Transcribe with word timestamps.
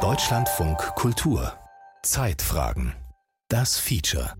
Deutschlandfunk 0.00 0.76
Kultur 0.96 1.52
Zeitfragen 2.02 2.92
Das 3.48 3.78
Feature 3.78 4.32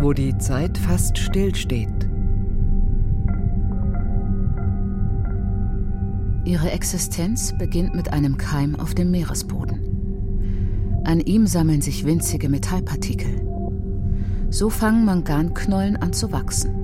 Wo 0.00 0.12
die 0.12 0.36
Zeit 0.36 0.76
fast 0.76 1.16
stillsteht. 1.16 2.10
Ihre 6.44 6.70
Existenz 6.70 7.56
beginnt 7.56 7.94
mit 7.94 8.12
einem 8.12 8.36
Keim 8.36 8.78
auf 8.78 8.94
dem 8.94 9.10
Meeresboden. 9.10 11.00
An 11.06 11.20
ihm 11.20 11.46
sammeln 11.46 11.80
sich 11.80 12.04
winzige 12.04 12.50
Metallpartikel. 12.50 13.48
So 14.50 14.68
fangen 14.68 15.06
Manganknollen 15.06 15.96
an 15.96 16.12
zu 16.12 16.32
wachsen. 16.32 16.83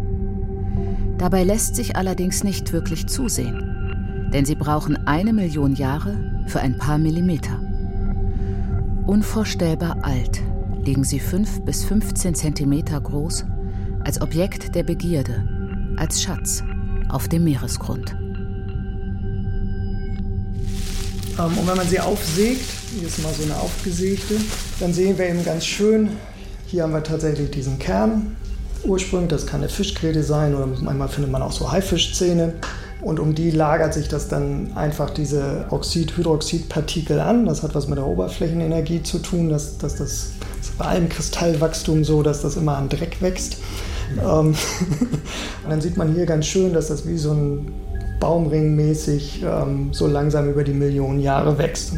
Dabei 1.20 1.44
lässt 1.44 1.76
sich 1.76 1.96
allerdings 1.96 2.44
nicht 2.44 2.72
wirklich 2.72 3.06
zusehen, 3.06 4.30
denn 4.32 4.46
sie 4.46 4.54
brauchen 4.54 5.06
eine 5.06 5.34
Million 5.34 5.74
Jahre 5.74 6.16
für 6.46 6.60
ein 6.60 6.78
paar 6.78 6.96
Millimeter. 6.96 7.60
Unvorstellbar 9.06 9.98
alt 10.00 10.40
liegen 10.82 11.04
sie 11.04 11.20
fünf 11.20 11.60
bis 11.66 11.84
15 11.84 12.34
Zentimeter 12.34 12.98
groß, 12.98 13.44
als 14.02 14.22
Objekt 14.22 14.74
der 14.74 14.82
Begierde, 14.82 15.46
als 15.98 16.22
Schatz 16.22 16.64
auf 17.10 17.28
dem 17.28 17.44
Meeresgrund. 17.44 18.16
Ähm, 21.38 21.58
und 21.58 21.68
wenn 21.68 21.76
man 21.76 21.86
sie 21.86 22.00
aufsägt, 22.00 22.64
hier 22.98 23.06
ist 23.06 23.22
mal 23.22 23.34
so 23.34 23.42
eine 23.42 23.56
aufgesägte, 23.56 24.36
dann 24.80 24.94
sehen 24.94 25.18
wir 25.18 25.28
eben 25.28 25.44
ganz 25.44 25.66
schön, 25.66 26.08
hier 26.64 26.84
haben 26.84 26.94
wir 26.94 27.02
tatsächlich 27.02 27.50
diesen 27.50 27.78
Kern 27.78 28.36
ursprünglich, 28.84 29.30
das 29.30 29.46
kann 29.46 29.60
eine 29.60 29.68
Fischgräte 29.68 30.22
sein 30.22 30.54
oder 30.54 30.66
manchmal 30.66 31.08
findet 31.08 31.30
man 31.32 31.42
auch 31.42 31.52
so 31.52 31.70
Haifischzähne. 31.70 32.54
Und 33.02 33.18
um 33.18 33.34
die 33.34 33.50
lagert 33.50 33.94
sich 33.94 34.08
das 34.08 34.28
dann 34.28 34.72
einfach 34.74 35.10
diese 35.10 35.66
Oxid-Hydroxid-Partikel 35.70 37.18
an. 37.18 37.46
Das 37.46 37.62
hat 37.62 37.74
was 37.74 37.88
mit 37.88 37.96
der 37.96 38.06
Oberflächenenergie 38.06 39.02
zu 39.02 39.20
tun, 39.20 39.48
dass, 39.48 39.78
dass 39.78 39.96
das, 39.96 40.32
das 40.58 40.68
ist 40.68 40.78
bei 40.78 40.84
allem 40.84 41.08
Kristallwachstum 41.08 42.04
so, 42.04 42.22
dass 42.22 42.42
das 42.42 42.56
immer 42.56 42.76
an 42.76 42.90
Dreck 42.90 43.22
wächst. 43.22 43.56
Ja. 44.16 44.40
Ähm, 44.40 44.48
und 45.64 45.70
dann 45.70 45.80
sieht 45.80 45.96
man 45.96 46.14
hier 46.14 46.26
ganz 46.26 46.46
schön, 46.46 46.74
dass 46.74 46.88
das 46.88 47.06
wie 47.06 47.16
so 47.16 47.32
ein 47.32 47.72
Baumring 48.20 48.76
mäßig 48.76 49.42
ähm, 49.42 49.94
so 49.94 50.06
langsam 50.06 50.50
über 50.50 50.62
die 50.62 50.74
Millionen 50.74 51.20
Jahre 51.20 51.56
wächst. 51.56 51.94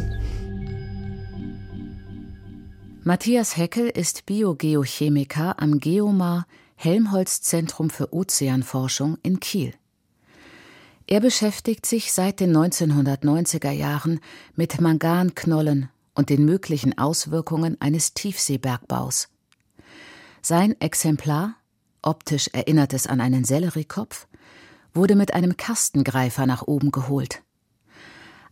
Matthias 3.03 3.57
Heckel 3.57 3.89
ist 3.89 4.25
Biogeochemiker 4.25 5.61
am 5.61 5.81
Geomar 5.81 6.45
Helmholtz 6.83 7.41
Zentrum 7.41 7.89
für 7.89 8.13
Ozeanforschung 8.13 9.17
in 9.23 9.39
Kiel. 9.39 9.73
Er 11.07 11.21
beschäftigt 11.21 11.85
sich 11.85 12.11
seit 12.11 12.41
den 12.41 12.53
1990er 12.53 13.71
Jahren 13.71 14.19
mit 14.57 14.81
Manganknollen 14.81 15.87
und 16.13 16.29
den 16.29 16.43
möglichen 16.43 16.97
Auswirkungen 16.97 17.79
eines 17.79 18.13
Tiefseebergbaus. 18.13 19.29
Sein 20.41 20.75
Exemplar, 20.81 21.55
optisch 22.01 22.49
erinnert 22.51 22.91
es 22.91 23.07
an 23.07 23.21
einen 23.21 23.45
Selleriekopf, 23.45 24.27
wurde 24.93 25.15
mit 25.15 25.33
einem 25.33 25.55
Kastengreifer 25.55 26.45
nach 26.45 26.63
oben 26.63 26.91
geholt. 26.91 27.43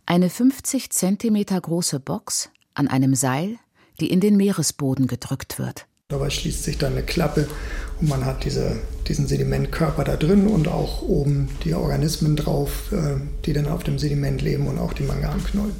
Eine 0.06 0.30
50 0.30 0.88
Zentimeter 0.88 1.60
große 1.60 2.00
Box 2.00 2.48
an 2.72 2.88
einem 2.88 3.14
Seil, 3.14 3.58
die 4.00 4.10
in 4.10 4.20
den 4.20 4.38
Meeresboden 4.38 5.06
gedrückt 5.06 5.58
wird. 5.58 5.86
Dabei 6.12 6.28
schließt 6.28 6.64
sich 6.64 6.76
dann 6.76 6.92
eine 6.92 7.04
Klappe 7.04 7.48
man 8.02 8.24
hat 8.24 8.44
diese, 8.44 8.76
diesen 9.08 9.26
Sedimentkörper 9.26 10.04
da 10.04 10.16
drin 10.16 10.46
und 10.46 10.68
auch 10.68 11.02
oben 11.02 11.48
die 11.64 11.74
Organismen 11.74 12.36
drauf, 12.36 12.92
äh, 12.92 13.20
die 13.44 13.52
dann 13.52 13.68
auf 13.68 13.84
dem 13.84 13.98
Sediment 13.98 14.42
leben 14.42 14.66
und 14.66 14.78
auch 14.78 14.92
die 14.92 15.04
Manganknollen. 15.04 15.76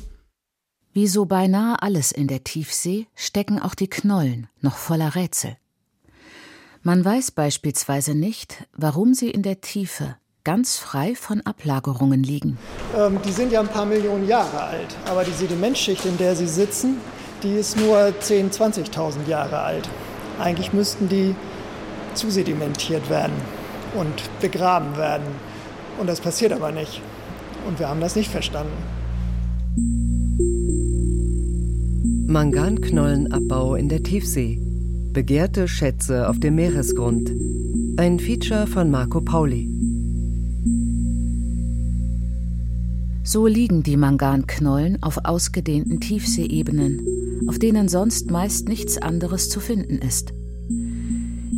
Wie 0.93 1.07
so 1.07 1.25
beinahe 1.25 1.81
alles 1.81 2.13
in 2.13 2.29
der 2.29 2.45
Tiefsee 2.45 3.07
stecken 3.15 3.59
auch 3.59 3.75
die 3.75 3.89
Knollen 3.89 4.49
noch 4.61 4.77
voller 4.77 5.15
Rätsel. 5.15 5.57
Man 6.83 7.05
weiß 7.05 7.31
beispielsweise 7.31 8.15
nicht, 8.15 8.67
warum 8.77 9.15
sie 9.15 9.31
in 9.31 9.43
der 9.43 9.61
Tiefe 9.61 10.17
ganz 10.45 10.77
frei 10.77 11.15
von 11.15 11.41
Ablagerungen 11.43 12.23
liegen. 12.23 12.59
Ähm, 12.97 13.21
die 13.25 13.31
sind 13.31 13.53
ja 13.53 13.61
ein 13.61 13.69
paar 13.69 13.87
Millionen 13.87 14.27
Jahre 14.27 14.61
alt, 14.65 14.97
aber 15.07 15.25
die 15.25 15.31
Sedimentschicht, 15.31 16.05
in 16.05 16.19
der 16.19 16.35
sie 16.35 16.49
sitzen, 16.49 16.97
die 17.43 17.55
ist 17.55 17.77
nur 17.77 17.97
10.000, 17.97 18.91
20.000 18.91 19.29
Jahre 19.29 19.61
alt. 19.61 19.89
Eigentlich 20.39 20.73
müssten 20.73 21.09
die 21.09 21.35
zusedimentiert 22.15 23.09
werden 23.11 23.35
und 23.95 24.41
begraben 24.41 24.97
werden. 24.97 25.27
Und 25.99 26.09
das 26.09 26.21
passiert 26.21 26.53
aber 26.53 26.73
nicht. 26.73 27.01
Und 27.67 27.79
wir 27.79 27.89
haben 27.89 28.01
das 28.01 28.17
nicht 28.17 28.31
verstanden. 28.31 28.73
Manganknollenabbau 32.27 33.75
in 33.75 33.89
der 33.89 34.03
Tiefsee. 34.03 34.59
Begehrte 35.13 35.69
Schätze 35.69 36.29
auf 36.29 36.41
dem 36.41 36.55
Meeresgrund. 36.55 37.31
Ein 37.99 38.19
Feature 38.19 38.67
von 38.67 38.91
Marco 38.91 39.21
Pauli. 39.21 39.69
So 43.25 43.47
liegen 43.47 43.83
die 43.83 43.97
Manganknollen 43.97 45.03
auf 45.03 45.19
ausgedehnten 45.25 46.01
Tiefseeebenen, 46.01 47.47
auf 47.49 47.59
denen 47.59 47.89
sonst 47.89 48.31
meist 48.31 48.69
nichts 48.69 48.99
anderes 48.99 49.49
zu 49.49 49.61
finden 49.61 49.99
ist. 49.99 50.33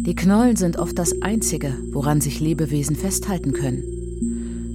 Die 0.07 0.15
Knollen 0.15 0.57
sind 0.57 0.79
oft 0.79 0.99
das 0.99 1.23
Einzige, 1.23 1.79
woran 1.91 2.21
sich 2.21 2.39
Lebewesen 2.39 2.95
festhalten 2.95 3.55
können. 3.55 3.83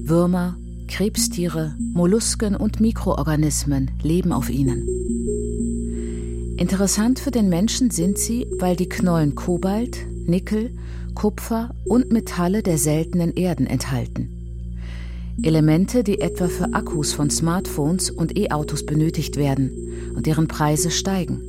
Würmer, 0.03 0.57
Krebstiere, 0.87 1.75
Mollusken 1.93 2.55
und 2.55 2.79
Mikroorganismen 2.79 3.91
leben 4.01 4.31
auf 4.31 4.49
ihnen. 4.49 4.87
Interessant 6.57 7.19
für 7.19 7.29
den 7.29 7.47
Menschen 7.47 7.91
sind 7.91 8.17
sie, 8.17 8.47
weil 8.57 8.75
die 8.75 8.89
Knollen 8.89 9.35
Kobalt, 9.35 9.99
Nickel, 10.25 10.71
Kupfer 11.13 11.75
und 11.85 12.11
Metalle 12.11 12.63
der 12.63 12.79
seltenen 12.79 13.33
Erden 13.33 13.67
enthalten. 13.67 14.29
Elemente, 15.43 16.03
die 16.03 16.21
etwa 16.21 16.47
für 16.47 16.73
Akkus 16.73 17.13
von 17.13 17.29
Smartphones 17.29 18.09
und 18.09 18.35
E-Autos 18.35 18.83
benötigt 18.83 19.37
werden 19.37 19.71
und 20.15 20.25
deren 20.25 20.47
Preise 20.47 20.89
steigen. 20.89 21.48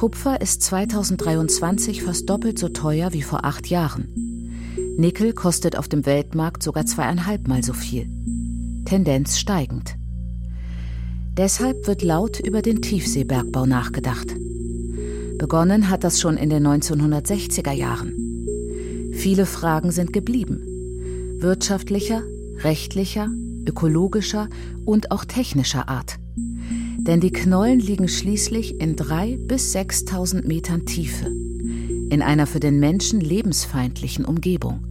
Kupfer 0.00 0.40
ist 0.40 0.62
2023 0.62 2.02
fast 2.02 2.30
doppelt 2.30 2.58
so 2.58 2.70
teuer 2.70 3.12
wie 3.12 3.20
vor 3.20 3.44
acht 3.44 3.66
Jahren. 3.66 4.08
Nickel 4.96 5.34
kostet 5.34 5.76
auf 5.76 5.88
dem 5.88 6.06
Weltmarkt 6.06 6.62
sogar 6.62 6.86
zweieinhalbmal 6.86 7.62
so 7.62 7.74
viel. 7.74 8.08
Tendenz 8.86 9.38
steigend. 9.38 9.96
Deshalb 11.36 11.86
wird 11.86 12.00
laut 12.00 12.40
über 12.40 12.62
den 12.62 12.80
Tiefseebergbau 12.80 13.66
nachgedacht. 13.66 14.28
Begonnen 15.36 15.90
hat 15.90 16.02
das 16.02 16.18
schon 16.18 16.38
in 16.38 16.48
den 16.48 16.66
1960er 16.66 17.72
Jahren. 17.72 18.14
Viele 19.12 19.44
Fragen 19.44 19.90
sind 19.90 20.14
geblieben. 20.14 20.62
Wirtschaftlicher, 21.40 22.22
rechtlicher, 22.60 23.28
ökologischer 23.68 24.48
und 24.86 25.10
auch 25.10 25.26
technischer 25.26 25.90
Art. 25.90 26.18
Denn 27.10 27.18
die 27.18 27.32
Knollen 27.32 27.80
liegen 27.80 28.06
schließlich 28.06 28.80
in 28.80 28.94
drei 28.94 29.36
bis 29.36 29.74
6.000 29.74 30.46
Metern 30.46 30.86
Tiefe, 30.86 31.26
in 31.26 32.22
einer 32.22 32.46
für 32.46 32.60
den 32.60 32.78
Menschen 32.78 33.20
lebensfeindlichen 33.20 34.24
Umgebung. 34.24 34.84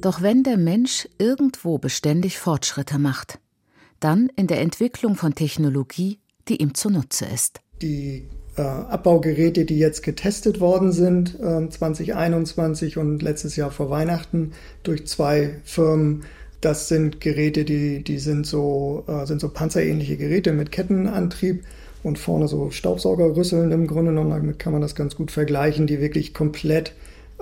Doch 0.00 0.22
wenn 0.22 0.42
der 0.42 0.56
Mensch 0.56 1.06
irgendwo 1.18 1.76
beständig 1.76 2.38
Fortschritte 2.38 2.98
macht, 2.98 3.38
dann 4.00 4.30
in 4.34 4.46
der 4.46 4.62
Entwicklung 4.62 5.14
von 5.14 5.34
Technologie, 5.34 6.20
die 6.48 6.62
ihm 6.62 6.72
zunutze 6.72 7.26
ist. 7.26 7.60
Die 7.82 8.26
äh, 8.56 8.62
Abbaugeräte, 8.62 9.66
die 9.66 9.78
jetzt 9.78 10.02
getestet 10.02 10.60
worden 10.60 10.92
sind, 10.92 11.38
äh, 11.40 11.68
2021 11.68 12.96
und 12.96 13.22
letztes 13.22 13.56
Jahr 13.56 13.70
vor 13.70 13.90
Weihnachten 13.90 14.52
durch 14.82 15.06
zwei 15.06 15.60
Firmen, 15.64 16.24
das 16.60 16.88
sind 16.88 17.20
Geräte, 17.20 17.64
die, 17.64 18.02
die 18.02 18.18
sind, 18.18 18.46
so, 18.46 19.04
äh, 19.06 19.26
sind 19.26 19.40
so 19.40 19.48
panzerähnliche 19.48 20.16
Geräte 20.16 20.52
mit 20.52 20.72
Kettenantrieb 20.72 21.62
und 22.02 22.18
vorne 22.18 22.48
so 22.48 22.70
Staubsaugerrüsseln 22.70 23.70
im 23.70 23.86
Grunde 23.86 24.10
genommen. 24.10 24.30
Damit 24.30 24.58
kann 24.58 24.72
man 24.72 24.82
das 24.82 24.94
ganz 24.94 25.14
gut 25.14 25.30
vergleichen, 25.30 25.86
die 25.86 26.00
wirklich 26.00 26.34
komplett 26.34 26.92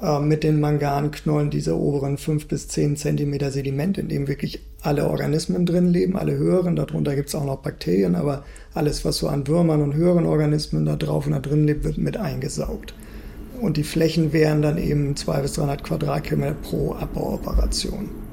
äh, 0.00 0.20
mit 0.20 0.44
den 0.44 0.60
Manganknollen 0.60 1.50
dieser 1.50 1.76
oberen 1.76 2.18
5 2.18 2.46
bis 2.46 2.68
10 2.68 2.96
Zentimeter 2.96 3.50
Sediment, 3.50 3.96
in 3.96 4.08
dem 4.08 4.28
wirklich 4.28 4.60
alle 4.82 5.08
Organismen 5.08 5.64
drin 5.64 5.88
leben, 5.88 6.16
alle 6.16 6.36
höheren. 6.36 6.76
Darunter 6.76 7.14
gibt 7.14 7.28
es 7.28 7.34
auch 7.34 7.44
noch 7.44 7.62
Bakterien, 7.62 8.14
aber 8.14 8.44
alles, 8.74 9.04
was 9.04 9.16
so 9.16 9.28
an 9.28 9.46
Würmern 9.46 9.80
und 9.80 9.94
höheren 9.94 10.26
Organismen 10.26 10.84
da 10.84 10.96
drauf 10.96 11.26
und 11.26 11.32
da 11.32 11.40
drin 11.40 11.66
lebt, 11.66 11.84
wird 11.84 11.96
mit 11.96 12.18
eingesaugt. 12.18 12.94
Und 13.60 13.78
die 13.78 13.84
Flächen 13.84 14.34
wären 14.34 14.60
dann 14.60 14.76
eben 14.76 15.16
200 15.16 15.42
bis 15.42 15.52
300 15.54 15.82
Quadratkilometer 15.82 16.56
pro 16.62 16.92
Abbauoperation. 16.92 18.25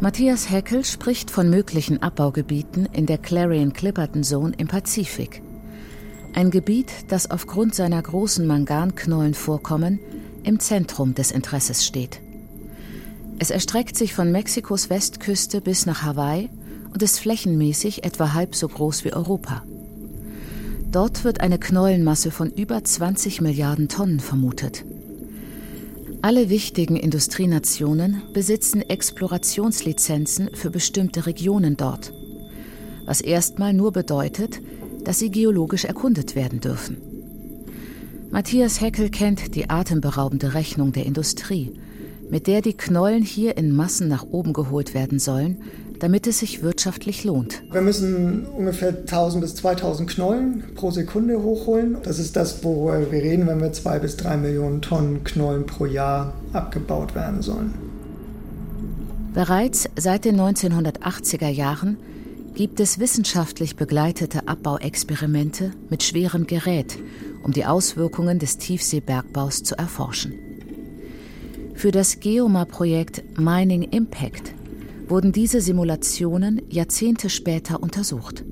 Matthias 0.00 0.48
Heckel 0.48 0.84
spricht 0.84 1.28
von 1.28 1.50
möglichen 1.50 2.04
Abbaugebieten 2.04 2.86
in 2.92 3.06
der 3.06 3.18
Clarion-Clipperton 3.18 4.22
Zone 4.22 4.52
im 4.56 4.68
Pazifik. 4.68 5.42
Ein 6.34 6.52
Gebiet, 6.52 6.92
das 7.08 7.32
aufgrund 7.32 7.74
seiner 7.74 8.00
großen 8.00 8.46
Manganknollenvorkommen 8.46 9.98
im 10.44 10.60
Zentrum 10.60 11.14
des 11.14 11.32
Interesses 11.32 11.84
steht. 11.84 12.20
Es 13.40 13.50
erstreckt 13.50 13.96
sich 13.96 14.14
von 14.14 14.30
Mexikos 14.30 14.88
Westküste 14.88 15.60
bis 15.60 15.84
nach 15.84 16.04
Hawaii 16.04 16.48
und 16.92 17.02
ist 17.02 17.18
flächenmäßig 17.18 18.04
etwa 18.04 18.34
halb 18.34 18.54
so 18.54 18.68
groß 18.68 19.04
wie 19.04 19.12
Europa. 19.12 19.64
Dort 20.92 21.24
wird 21.24 21.40
eine 21.40 21.58
Knollenmasse 21.58 22.30
von 22.30 22.52
über 22.52 22.84
20 22.84 23.40
Milliarden 23.40 23.88
Tonnen 23.88 24.20
vermutet. 24.20 24.84
Alle 26.28 26.50
wichtigen 26.50 26.96
Industrienationen 26.96 28.20
besitzen 28.34 28.82
Explorationslizenzen 28.82 30.50
für 30.52 30.68
bestimmte 30.68 31.24
Regionen 31.24 31.78
dort, 31.78 32.12
was 33.06 33.22
erstmal 33.22 33.72
nur 33.72 33.92
bedeutet, 33.92 34.60
dass 35.04 35.20
sie 35.20 35.30
geologisch 35.30 35.86
erkundet 35.86 36.36
werden 36.36 36.60
dürfen. 36.60 36.98
Matthias 38.30 38.82
Heckel 38.82 39.08
kennt 39.08 39.54
die 39.54 39.70
atemberaubende 39.70 40.52
Rechnung 40.52 40.92
der 40.92 41.06
Industrie, 41.06 41.72
mit 42.28 42.46
der 42.46 42.60
die 42.60 42.74
Knollen 42.76 43.22
hier 43.22 43.56
in 43.56 43.74
Massen 43.74 44.08
nach 44.08 44.24
oben 44.24 44.52
geholt 44.52 44.92
werden 44.92 45.18
sollen, 45.18 45.62
damit 46.00 46.26
es 46.26 46.38
sich 46.38 46.62
wirtschaftlich 46.62 47.24
lohnt. 47.24 47.62
Wir 47.70 47.80
müssen 47.80 48.46
ungefähr 48.46 48.90
1000 48.90 49.42
bis 49.42 49.54
2000 49.56 50.08
Knollen 50.10 50.64
pro 50.74 50.90
Sekunde 50.90 51.42
hochholen. 51.42 51.98
Das 52.02 52.18
ist 52.18 52.36
das, 52.36 52.62
worüber 52.62 53.10
wir 53.10 53.22
reden, 53.22 53.46
wenn 53.46 53.60
wir 53.60 53.72
zwei 53.72 53.98
bis 53.98 54.16
drei 54.16 54.36
Millionen 54.36 54.82
Tonnen 54.82 55.24
Knollen 55.24 55.66
pro 55.66 55.86
Jahr 55.86 56.34
abgebaut 56.52 57.14
werden 57.14 57.42
sollen. 57.42 57.74
Bereits 59.34 59.88
seit 59.96 60.24
den 60.24 60.40
1980er 60.40 61.48
Jahren 61.48 61.96
gibt 62.54 62.80
es 62.80 62.98
wissenschaftlich 62.98 63.76
begleitete 63.76 64.48
Abbauexperimente 64.48 65.72
mit 65.90 66.02
schwerem 66.02 66.46
Gerät, 66.46 66.98
um 67.44 67.52
die 67.52 67.66
Auswirkungen 67.66 68.40
des 68.40 68.58
Tiefseebergbaus 68.58 69.62
zu 69.62 69.76
erforschen. 69.76 70.34
Für 71.74 71.92
das 71.92 72.18
GEOMA-Projekt 72.18 73.38
Mining 73.38 73.82
Impact 73.82 74.54
wurden 75.10 75.32
diese 75.32 75.60
Simulationen 75.60 76.62
Jahrzehnte 76.68 77.30
später 77.30 77.82
untersucht. 77.82 78.44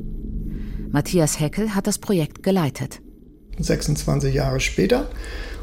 Matthias 0.91 1.41
Heckel 1.41 1.75
hat 1.75 1.87
das 1.87 1.99
Projekt 1.99 2.43
geleitet. 2.43 3.01
26 3.59 4.35
Jahre 4.35 4.61
später, 4.61 5.11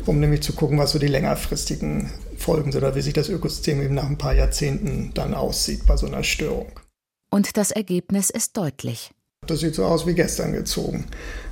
um 0.06 0.20
nämlich 0.20 0.42
zu 0.42 0.54
gucken, 0.54 0.78
was 0.78 0.92
so 0.92 1.00
die 1.00 1.08
längerfristigen 1.08 2.12
Folgen 2.38 2.72
sind 2.72 2.84
oder 2.84 2.96
wie 2.96 3.02
sich 3.02 3.14
das 3.14 3.30
Ökosystem 3.30 3.82
eben 3.82 3.96
nach 3.96 4.10
ein 4.10 4.18
paar 4.18 4.36
Jahrzehnten 4.36 5.12
dann 5.14 5.34
aussieht 5.34 5.86
bei 5.86 5.98
so 5.98 6.08
einer 6.08 6.24
Störung. 6.24 6.72
Und 7.32 7.58
das 7.58 7.72
Ergebnis 7.72 8.30
ist 8.30 8.58
deutlich. 8.58 9.12
Das 9.48 9.60
sieht 9.60 9.76
so 9.76 9.86
aus 9.86 10.06
wie 10.06 10.14
gestern 10.14 10.54
gezogen. 10.54 11.06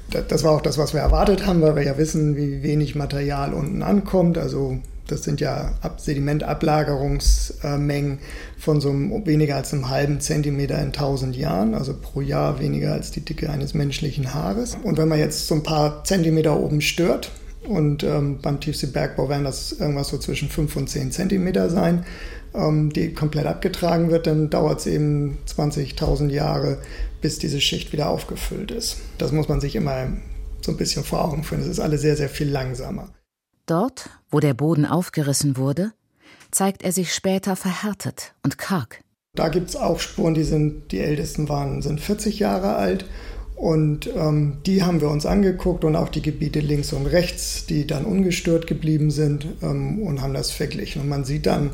Das 0.09 0.43
war 0.43 0.51
auch 0.51 0.61
das, 0.61 0.77
was 0.77 0.93
wir 0.93 1.01
erwartet 1.01 1.45
haben, 1.45 1.61
weil 1.61 1.75
wir 1.75 1.83
ja 1.83 1.97
wissen, 1.97 2.35
wie 2.35 2.63
wenig 2.63 2.95
Material 2.95 3.53
unten 3.53 3.81
ankommt. 3.81 4.37
Also 4.37 4.79
das 5.07 5.23
sind 5.23 5.41
ja 5.41 5.73
Sedimentablagerungsmengen 5.97 8.19
von 8.57 8.81
so 8.81 8.89
einem, 8.89 9.25
weniger 9.25 9.57
als 9.57 9.73
einem 9.73 9.89
halben 9.89 10.19
Zentimeter 10.19 10.77
in 10.79 10.87
1000 10.87 11.35
Jahren, 11.35 11.73
also 11.73 11.95
pro 11.99 12.21
Jahr 12.21 12.59
weniger 12.59 12.93
als 12.93 13.11
die 13.11 13.21
Dicke 13.21 13.49
eines 13.49 13.73
menschlichen 13.73 14.33
Haares. 14.33 14.77
Und 14.83 14.97
wenn 14.97 15.07
man 15.07 15.19
jetzt 15.19 15.47
so 15.47 15.55
ein 15.55 15.63
paar 15.63 16.03
Zentimeter 16.03 16.59
oben 16.59 16.81
stört, 16.81 17.31
und 17.63 18.03
ähm, 18.03 18.39
beim 18.41 18.59
Tiefseebergbau 18.59 19.29
werden 19.29 19.43
das 19.43 19.73
irgendwas 19.73 20.09
so 20.09 20.17
zwischen 20.17 20.49
5 20.49 20.75
und 20.77 20.89
10 20.89 21.11
Zentimeter 21.11 21.69
sein, 21.69 22.05
ähm, 22.53 22.91
die 22.91 23.13
komplett 23.13 23.45
abgetragen 23.45 24.09
wird, 24.09 24.27
dann 24.27 24.49
dauert 24.49 24.79
es 24.79 24.87
eben 24.87 25.37
20.000 25.47 26.29
Jahre, 26.29 26.79
bis 27.21 27.39
diese 27.39 27.61
Schicht 27.61 27.93
wieder 27.93 28.09
aufgefüllt 28.09 28.71
ist. 28.71 28.97
Das 29.17 29.31
muss 29.31 29.47
man 29.47 29.61
sich 29.61 29.75
immer 29.75 30.07
so 30.61 30.71
ein 30.71 30.77
bisschen 30.77 31.03
vor 31.03 31.23
Augen 31.23 31.43
führen. 31.43 31.61
Es 31.61 31.67
ist 31.67 31.79
alles 31.79 32.01
sehr, 32.01 32.17
sehr 32.17 32.29
viel 32.29 32.49
langsamer. 32.49 33.09
Dort, 33.71 34.09
wo 34.29 34.41
der 34.41 34.53
Boden 34.53 34.85
aufgerissen 34.85 35.55
wurde, 35.55 35.93
zeigt 36.51 36.83
er 36.83 36.91
sich 36.91 37.13
später 37.13 37.55
verhärtet 37.55 38.33
und 38.43 38.57
karg. 38.57 38.99
Da 39.33 39.47
gibt 39.47 39.69
es 39.69 39.77
auch 39.77 40.01
Spuren, 40.01 40.33
die 40.33 40.43
sind, 40.43 40.91
die 40.91 40.99
ältesten 40.99 41.47
waren, 41.47 41.81
sind 41.81 42.01
40 42.01 42.37
Jahre 42.37 42.75
alt. 42.75 43.05
Und 43.55 44.09
ähm, 44.13 44.57
die 44.65 44.83
haben 44.83 44.99
wir 44.99 45.07
uns 45.07 45.25
angeguckt 45.25 45.85
und 45.85 45.95
auch 45.95 46.09
die 46.09 46.21
Gebiete 46.21 46.59
links 46.59 46.91
und 46.91 47.05
rechts, 47.05 47.65
die 47.65 47.87
dann 47.87 48.03
ungestört 48.03 48.67
geblieben 48.67 49.09
sind 49.09 49.45
ähm, 49.61 50.01
und 50.01 50.21
haben 50.21 50.33
das 50.33 50.51
verglichen. 50.51 51.03
Und 51.03 51.07
man 51.07 51.23
sieht 51.23 51.45
dann 51.45 51.69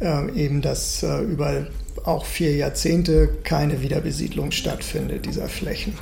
äh, 0.00 0.30
eben, 0.32 0.60
dass 0.60 1.02
äh, 1.02 1.22
über 1.22 1.66
auch 2.04 2.26
vier 2.26 2.54
Jahrzehnte 2.54 3.30
keine 3.42 3.80
Wiederbesiedlung 3.80 4.50
stattfindet 4.50 5.24
dieser 5.24 5.48
Flächen. 5.48 5.94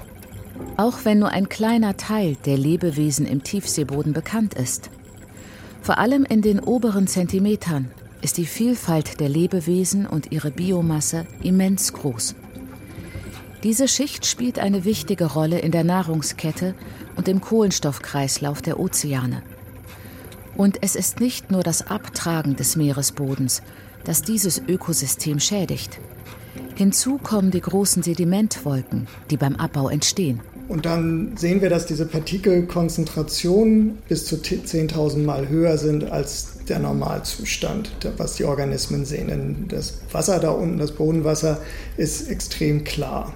Auch 0.76 1.04
wenn 1.04 1.20
nur 1.20 1.28
ein 1.28 1.48
kleiner 1.48 1.96
Teil 1.96 2.36
der 2.46 2.58
Lebewesen 2.58 3.26
im 3.26 3.44
Tiefseeboden 3.44 4.12
bekannt 4.12 4.54
ist, 4.54 4.90
vor 5.86 5.98
allem 5.98 6.24
in 6.24 6.42
den 6.42 6.58
oberen 6.58 7.06
Zentimetern 7.06 7.92
ist 8.20 8.38
die 8.38 8.46
Vielfalt 8.46 9.20
der 9.20 9.28
Lebewesen 9.28 10.04
und 10.04 10.32
ihre 10.32 10.50
Biomasse 10.50 11.28
immens 11.44 11.92
groß. 11.92 12.34
Diese 13.62 13.86
Schicht 13.86 14.26
spielt 14.26 14.58
eine 14.58 14.84
wichtige 14.84 15.26
Rolle 15.26 15.60
in 15.60 15.70
der 15.70 15.84
Nahrungskette 15.84 16.74
und 17.14 17.28
im 17.28 17.40
Kohlenstoffkreislauf 17.40 18.62
der 18.62 18.80
Ozeane. 18.80 19.44
Und 20.56 20.82
es 20.82 20.96
ist 20.96 21.20
nicht 21.20 21.52
nur 21.52 21.62
das 21.62 21.86
Abtragen 21.86 22.56
des 22.56 22.74
Meeresbodens, 22.74 23.62
das 24.02 24.22
dieses 24.22 24.60
Ökosystem 24.66 25.38
schädigt. 25.38 26.00
Hinzu 26.74 27.18
kommen 27.18 27.52
die 27.52 27.60
großen 27.60 28.02
Sedimentwolken, 28.02 29.06
die 29.30 29.36
beim 29.36 29.54
Abbau 29.54 29.88
entstehen. 29.88 30.40
Und 30.68 30.84
dann 30.84 31.36
sehen 31.36 31.62
wir, 31.62 31.70
dass 31.70 31.86
diese 31.86 32.06
Partikelkonzentrationen 32.06 33.98
bis 34.08 34.24
zu 34.24 34.36
10.000 34.36 35.18
Mal 35.18 35.48
höher 35.48 35.78
sind 35.78 36.10
als 36.10 36.58
der 36.68 36.80
Normalzustand, 36.80 37.92
was 38.16 38.34
die 38.34 38.44
Organismen 38.44 39.04
sehen. 39.04 39.28
Denn 39.28 39.66
das 39.68 39.98
Wasser 40.10 40.40
da 40.40 40.50
unten, 40.50 40.78
das 40.78 40.92
Bodenwasser, 40.92 41.60
ist 41.96 42.28
extrem 42.28 42.82
klar. 42.82 43.32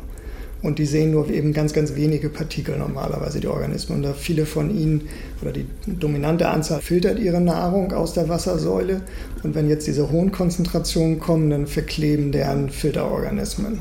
Und 0.63 0.79
die 0.79 0.87
sehen 0.87 1.13
nur 1.13 1.31
eben 1.31 1.53
ganz, 1.53 1.73
ganz 1.73 1.95
wenige 1.95 2.29
Partikel 2.29 2.77
normalerweise, 2.77 3.41
die 3.41 3.47
Organismen. 3.47 3.99
Und 3.99 4.03
da 4.03 4.13
viele 4.13 4.45
von 4.45 4.77
ihnen 4.77 5.09
oder 5.41 5.53
die 5.53 5.67
dominante 5.87 6.49
Anzahl 6.49 6.81
filtert 6.83 7.19
ihre 7.19 7.41
Nahrung 7.41 7.93
aus 7.93 8.13
der 8.13 8.29
Wassersäule. 8.29 9.03
Und 9.43 9.55
wenn 9.55 9.69
jetzt 9.69 9.87
diese 9.87 10.11
hohen 10.11 10.33
Konzentrationen 10.33 11.21
kommen, 11.21 11.49
dann 11.49 11.67
verkleben 11.69 12.33
deren 12.33 12.71
Filterorganismen 12.71 13.81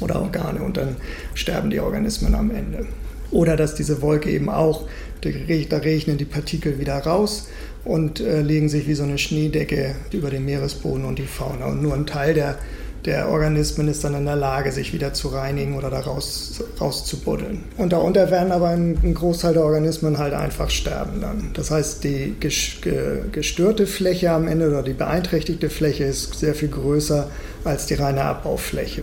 oder 0.00 0.20
Organe 0.20 0.62
und 0.62 0.76
dann 0.76 0.96
sterben 1.34 1.70
die 1.70 1.80
Organismen 1.80 2.34
am 2.34 2.50
Ende. 2.50 2.86
Oder 3.30 3.56
dass 3.56 3.74
diese 3.74 4.00
Wolke 4.00 4.30
eben 4.30 4.48
auch, 4.48 4.86
da 5.20 5.78
regnen 5.78 6.18
die 6.18 6.24
Partikel 6.24 6.78
wieder 6.78 6.98
raus 6.98 7.48
und 7.84 8.20
äh, 8.20 8.40
legen 8.40 8.68
sich 8.68 8.86
wie 8.86 8.94
so 8.94 9.02
eine 9.02 9.18
Schneedecke 9.18 9.94
über 10.12 10.30
den 10.30 10.44
Meeresboden 10.44 11.04
und 11.04 11.18
die 11.18 11.26
Fauna. 11.26 11.66
Und 11.66 11.82
nur 11.82 11.94
ein 11.94 12.06
Teil 12.06 12.34
der, 12.34 12.58
der 13.04 13.28
Organismen 13.28 13.88
ist 13.88 14.04
dann 14.04 14.14
in 14.14 14.24
der 14.24 14.36
Lage, 14.36 14.72
sich 14.72 14.92
wieder 14.92 15.12
zu 15.12 15.28
reinigen 15.28 15.76
oder 15.76 15.90
da 15.90 16.00
raus, 16.00 16.62
rauszubuddeln. 16.80 17.64
Und 17.76 17.92
darunter 17.92 18.30
werden 18.30 18.52
aber 18.52 18.68
ein, 18.68 18.98
ein, 19.02 19.14
Großteil 19.14 19.52
der 19.52 19.64
Organismen 19.64 20.18
halt 20.18 20.32
einfach 20.32 20.70
sterben 20.70 21.20
dann. 21.20 21.50
Das 21.52 21.70
heißt, 21.70 22.04
die 22.04 22.34
gestörte 22.40 23.86
Fläche 23.86 24.30
am 24.30 24.48
Ende 24.48 24.68
oder 24.68 24.82
die 24.82 24.94
beeinträchtigte 24.94 25.68
Fläche 25.68 26.04
ist 26.04 26.38
sehr 26.38 26.54
viel 26.54 26.68
größer 26.68 27.28
als 27.64 27.86
die 27.86 27.94
reine 27.94 28.22
Abbaufläche. 28.22 29.02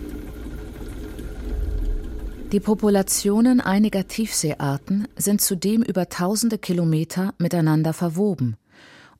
Die 2.52 2.60
Populationen 2.60 3.62
einiger 3.62 4.06
Tiefseearten 4.06 5.08
sind 5.16 5.40
zudem 5.40 5.82
über 5.82 6.10
tausende 6.10 6.58
Kilometer 6.58 7.32
miteinander 7.38 7.94
verwoben 7.94 8.58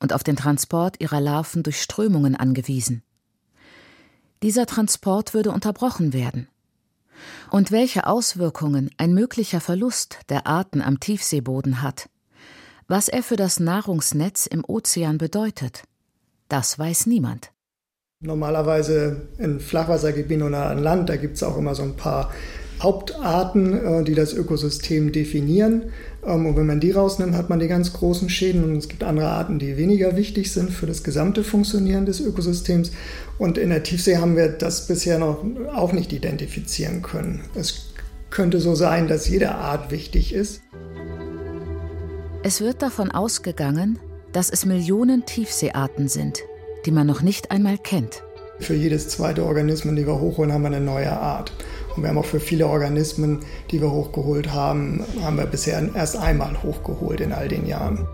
und 0.00 0.12
auf 0.12 0.22
den 0.22 0.36
Transport 0.36 1.00
ihrer 1.00 1.18
Larven 1.18 1.62
durch 1.62 1.80
Strömungen 1.80 2.36
angewiesen. 2.36 3.02
Dieser 4.42 4.66
Transport 4.66 5.32
würde 5.32 5.50
unterbrochen 5.50 6.12
werden. 6.12 6.48
Und 7.50 7.72
welche 7.72 8.06
Auswirkungen 8.06 8.90
ein 8.98 9.14
möglicher 9.14 9.62
Verlust 9.62 10.18
der 10.28 10.46
Arten 10.46 10.82
am 10.82 11.00
Tiefseeboden 11.00 11.80
hat, 11.80 12.10
was 12.86 13.08
er 13.08 13.22
für 13.22 13.36
das 13.36 13.58
Nahrungsnetz 13.58 14.44
im 14.44 14.62
Ozean 14.62 15.16
bedeutet, 15.16 15.84
das 16.50 16.78
weiß 16.78 17.06
niemand. 17.06 17.50
Normalerweise 18.20 19.28
in 19.38 19.58
Flachwassergebieten 19.58 20.42
oder 20.42 20.66
an 20.66 20.78
Land, 20.78 21.08
da 21.08 21.16
gibt 21.16 21.36
es 21.36 21.42
auch 21.42 21.56
immer 21.56 21.74
so 21.74 21.82
ein 21.82 21.96
paar 21.96 22.30
Hauptarten, 22.80 23.74
äh, 23.74 24.04
die 24.04 24.14
das 24.14 24.32
Ökosystem 24.32 25.12
definieren. 25.12 25.90
Ähm, 26.24 26.46
und 26.46 26.56
wenn 26.56 26.66
man 26.66 26.80
die 26.80 26.90
rausnimmt, 26.90 27.34
hat 27.34 27.50
man 27.50 27.58
die 27.58 27.68
ganz 27.68 27.92
großen 27.92 28.28
Schäden. 28.28 28.64
Und 28.64 28.76
es 28.76 28.88
gibt 28.88 29.02
andere 29.04 29.28
Arten, 29.28 29.58
die 29.58 29.76
weniger 29.76 30.16
wichtig 30.16 30.52
sind 30.52 30.70
für 30.70 30.86
das 30.86 31.02
gesamte 31.02 31.44
Funktionieren 31.44 32.06
des 32.06 32.20
Ökosystems. 32.20 32.92
Und 33.38 33.58
in 33.58 33.70
der 33.70 33.82
Tiefsee 33.82 34.18
haben 34.18 34.36
wir 34.36 34.48
das 34.48 34.86
bisher 34.86 35.18
noch 35.18 35.44
auch 35.74 35.92
nicht 35.92 36.12
identifizieren 36.12 37.02
können. 37.02 37.40
Es 37.54 37.92
könnte 38.30 38.60
so 38.60 38.74
sein, 38.74 39.08
dass 39.08 39.28
jede 39.28 39.54
Art 39.54 39.90
wichtig 39.90 40.32
ist. 40.32 40.62
Es 42.42 42.60
wird 42.60 42.82
davon 42.82 43.10
ausgegangen, 43.10 43.98
dass 44.32 44.50
es 44.50 44.66
Millionen 44.66 45.26
Tiefseearten 45.26 46.08
sind, 46.08 46.40
die 46.86 46.90
man 46.90 47.06
noch 47.06 47.22
nicht 47.22 47.50
einmal 47.50 47.78
kennt. 47.78 48.22
Für 48.58 48.74
jedes 48.74 49.08
zweite 49.08 49.44
Organismus, 49.44 49.94
die 49.94 50.06
wir 50.06 50.20
hochholen, 50.20 50.52
haben 50.52 50.62
wir 50.62 50.68
eine 50.68 50.80
neue 50.80 51.12
Art. 51.12 51.52
Und 51.96 52.02
wir 52.02 52.08
haben 52.08 52.18
auch 52.18 52.24
für 52.24 52.40
viele 52.40 52.66
Organismen, 52.66 53.40
die 53.70 53.80
wir 53.80 53.90
hochgeholt 53.90 54.52
haben, 54.52 55.04
haben 55.22 55.36
wir 55.36 55.46
bisher 55.46 55.88
erst 55.94 56.16
einmal 56.16 56.62
hochgeholt 56.62 57.20
in 57.20 57.32
all 57.32 57.48
den 57.48 57.66
Jahren. 57.66 58.06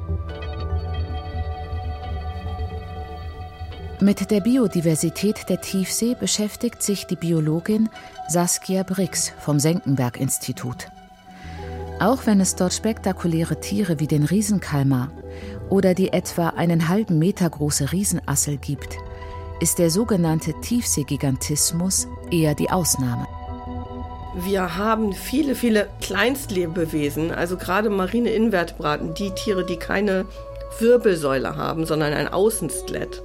Mit 4.00 4.30
der 4.30 4.40
Biodiversität 4.40 5.48
der 5.48 5.60
Tiefsee 5.60 6.14
beschäftigt 6.18 6.82
sich 6.82 7.06
die 7.06 7.16
Biologin 7.16 7.88
Saskia 8.28 8.84
Brix 8.84 9.32
vom 9.40 9.58
Senckenberg-Institut. 9.58 10.86
Auch 11.98 12.26
wenn 12.26 12.40
es 12.40 12.54
dort 12.54 12.72
spektakuläre 12.72 13.58
Tiere 13.58 13.98
wie 13.98 14.06
den 14.06 14.22
Riesenkalmar 14.22 15.10
oder 15.68 15.94
die 15.94 16.12
etwa 16.12 16.50
einen 16.50 16.88
halben 16.88 17.18
Meter 17.18 17.50
große 17.50 17.90
Riesenassel 17.90 18.58
gibt, 18.58 18.96
ist 19.60 19.80
der 19.80 19.90
sogenannte 19.90 20.54
Tiefseegigantismus 20.60 22.06
eher 22.30 22.54
die 22.54 22.70
Ausnahme. 22.70 23.26
Wir 24.44 24.76
haben 24.76 25.12
viele, 25.14 25.56
viele 25.56 25.88
Kleinstlebewesen, 26.00 27.32
also 27.32 27.56
gerade 27.56 27.90
marine 27.90 28.30
Invertebraten, 28.30 29.14
die 29.14 29.32
Tiere, 29.32 29.66
die 29.66 29.78
keine 29.78 30.26
Wirbelsäule 30.78 31.56
haben, 31.56 31.86
sondern 31.86 32.12
ein 32.12 32.28
Außenskelett. 32.28 33.22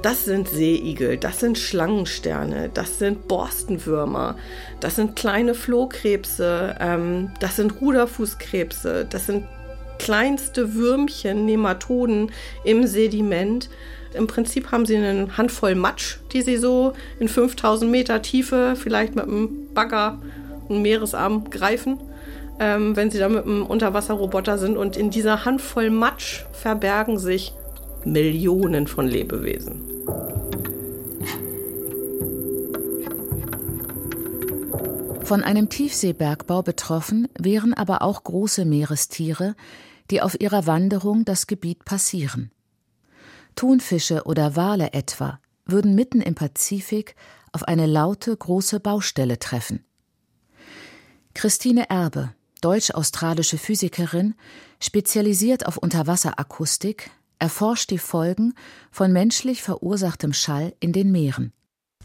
Das 0.00 0.24
sind 0.24 0.48
Seeigel, 0.48 1.18
das 1.18 1.40
sind 1.40 1.58
Schlangensterne, 1.58 2.70
das 2.72 2.98
sind 2.98 3.28
Borstenwürmer, 3.28 4.36
das 4.80 4.96
sind 4.96 5.14
kleine 5.14 5.54
Flohkrebse, 5.54 6.74
ähm, 6.80 7.32
das 7.40 7.56
sind 7.56 7.80
Ruderfußkrebse, 7.80 9.06
das 9.08 9.26
sind 9.26 9.44
kleinste 9.98 10.74
Würmchen, 10.74 11.44
Nematoden 11.44 12.30
im 12.64 12.86
Sediment. 12.86 13.68
Im 14.14 14.26
Prinzip 14.26 14.72
haben 14.72 14.86
sie 14.86 14.96
eine 14.96 15.36
Handvoll 15.36 15.74
Matsch, 15.74 16.16
die 16.32 16.40
sie 16.40 16.56
so 16.56 16.94
in 17.18 17.28
5000 17.28 17.90
Meter 17.90 18.22
Tiefe 18.22 18.74
vielleicht 18.76 19.14
mit 19.14 19.24
einem 19.24 19.68
Bagger, 19.74 20.18
einem 20.70 20.82
Meeresarm 20.82 21.50
greifen, 21.50 22.00
ähm, 22.58 22.96
wenn 22.96 23.10
sie 23.10 23.18
da 23.18 23.28
mit 23.28 23.44
einem 23.44 23.66
Unterwasserroboter 23.66 24.58
sind. 24.58 24.76
Und 24.76 24.96
in 24.96 25.10
dieser 25.10 25.44
Handvoll 25.44 25.90
Matsch 25.90 26.44
verbergen 26.52 27.18
sich 27.18 27.52
Millionen 28.04 28.86
von 28.86 29.06
Lebewesen. 29.06 29.82
Von 35.26 35.42
einem 35.42 35.68
Tiefseebergbau 35.68 36.62
betroffen 36.62 37.26
wären 37.36 37.74
aber 37.74 38.02
auch 38.02 38.22
große 38.22 38.64
Meerestiere, 38.64 39.56
die 40.12 40.22
auf 40.22 40.40
ihrer 40.40 40.68
Wanderung 40.68 41.24
das 41.24 41.48
Gebiet 41.48 41.84
passieren. 41.84 42.52
Thunfische 43.56 44.22
oder 44.24 44.54
Wale 44.54 44.92
etwa 44.92 45.40
würden 45.64 45.96
mitten 45.96 46.20
im 46.20 46.36
Pazifik 46.36 47.16
auf 47.50 47.64
eine 47.64 47.86
laute 47.86 48.36
große 48.36 48.78
Baustelle 48.78 49.40
treffen. 49.40 49.84
Christine 51.36 51.90
Erbe, 51.90 52.30
deutsch-australische 52.62 53.58
Physikerin, 53.58 54.34
spezialisiert 54.80 55.66
auf 55.66 55.76
Unterwasserakustik, 55.76 57.10
erforscht 57.38 57.90
die 57.90 57.98
Folgen 57.98 58.54
von 58.90 59.12
menschlich 59.12 59.62
verursachtem 59.62 60.32
Schall 60.32 60.74
in 60.80 60.94
den 60.94 61.12
Meeren. 61.12 61.52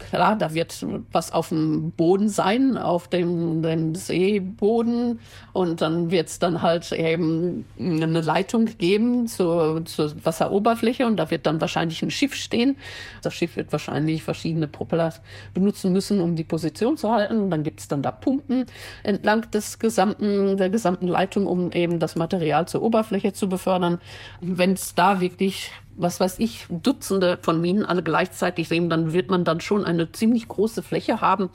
Klar, 0.10 0.36
da 0.36 0.54
wird 0.54 0.86
was 1.12 1.32
auf 1.32 1.50
dem 1.50 1.92
Boden 1.92 2.28
sein, 2.28 2.78
auf 2.78 3.08
dem, 3.08 3.62
dem 3.62 3.94
Seeboden. 3.96 5.20
Und 5.54 5.82
dann 5.82 6.10
wird 6.12 6.30
es 6.30 6.40
dann 6.40 6.62
halt 6.62 6.92
eben 6.92 7.66
eine 7.80 8.22
Leitung 8.22 8.66
geben 8.66 9.28
zur, 9.28 9.86
zur 9.86 10.14
Wasseroberfläche. 10.26 11.06
Und 11.06 11.18
da 11.18 11.30
wird 11.30 11.46
dann 11.46 11.62
wahrscheinlich 11.62 12.02
ein 12.02 12.12
Schiff 12.12 12.34
stehen. 12.34 12.78
Das 13.22 13.34
Schiff 13.34 13.56
wird 13.56 13.72
wahrscheinlich 13.72 14.24
verschiedene 14.24 14.68
Propeller 14.68 15.14
benutzen 15.54 15.94
müssen, 15.94 16.20
um 16.20 16.36
die 16.36 16.44
Position 16.44 16.98
zu 16.98 17.12
halten. 17.12 17.50
Dann 17.52 17.64
gibt 17.64 17.80
es 17.80 17.88
dann 17.88 18.02
da 18.02 18.12
Pumpen 18.12 18.66
entlang 19.04 19.50
des 19.52 19.78
gesamten, 19.80 20.58
der 20.58 20.70
gesamten 20.70 21.08
Leitung, 21.08 21.46
um 21.46 21.72
eben 21.72 22.00
das 22.00 22.16
Material 22.16 22.68
zur 22.68 22.82
Oberfläche 22.82 23.34
zu 23.34 23.48
befördern. 23.48 24.00
Wenn 24.42 24.74
es 24.74 24.96
da 24.96 25.22
wirklich 25.22 25.72
was 26.02 26.20
weiß 26.20 26.40
ich, 26.40 26.66
Dutzende 26.70 27.38
von 27.42 27.62
Minen 27.62 27.86
alle 27.86 28.04
gleichzeitig 28.04 28.68
sehen, 28.68 28.90
dann 28.90 29.14
wird 29.14 29.30
man 29.30 29.44
dann 29.44 29.62
schon 29.62 29.86
eine 29.86 30.12
ziemlich 30.12 30.48
große 30.48 30.84
Fläche 30.84 31.22
haben, 31.22 31.50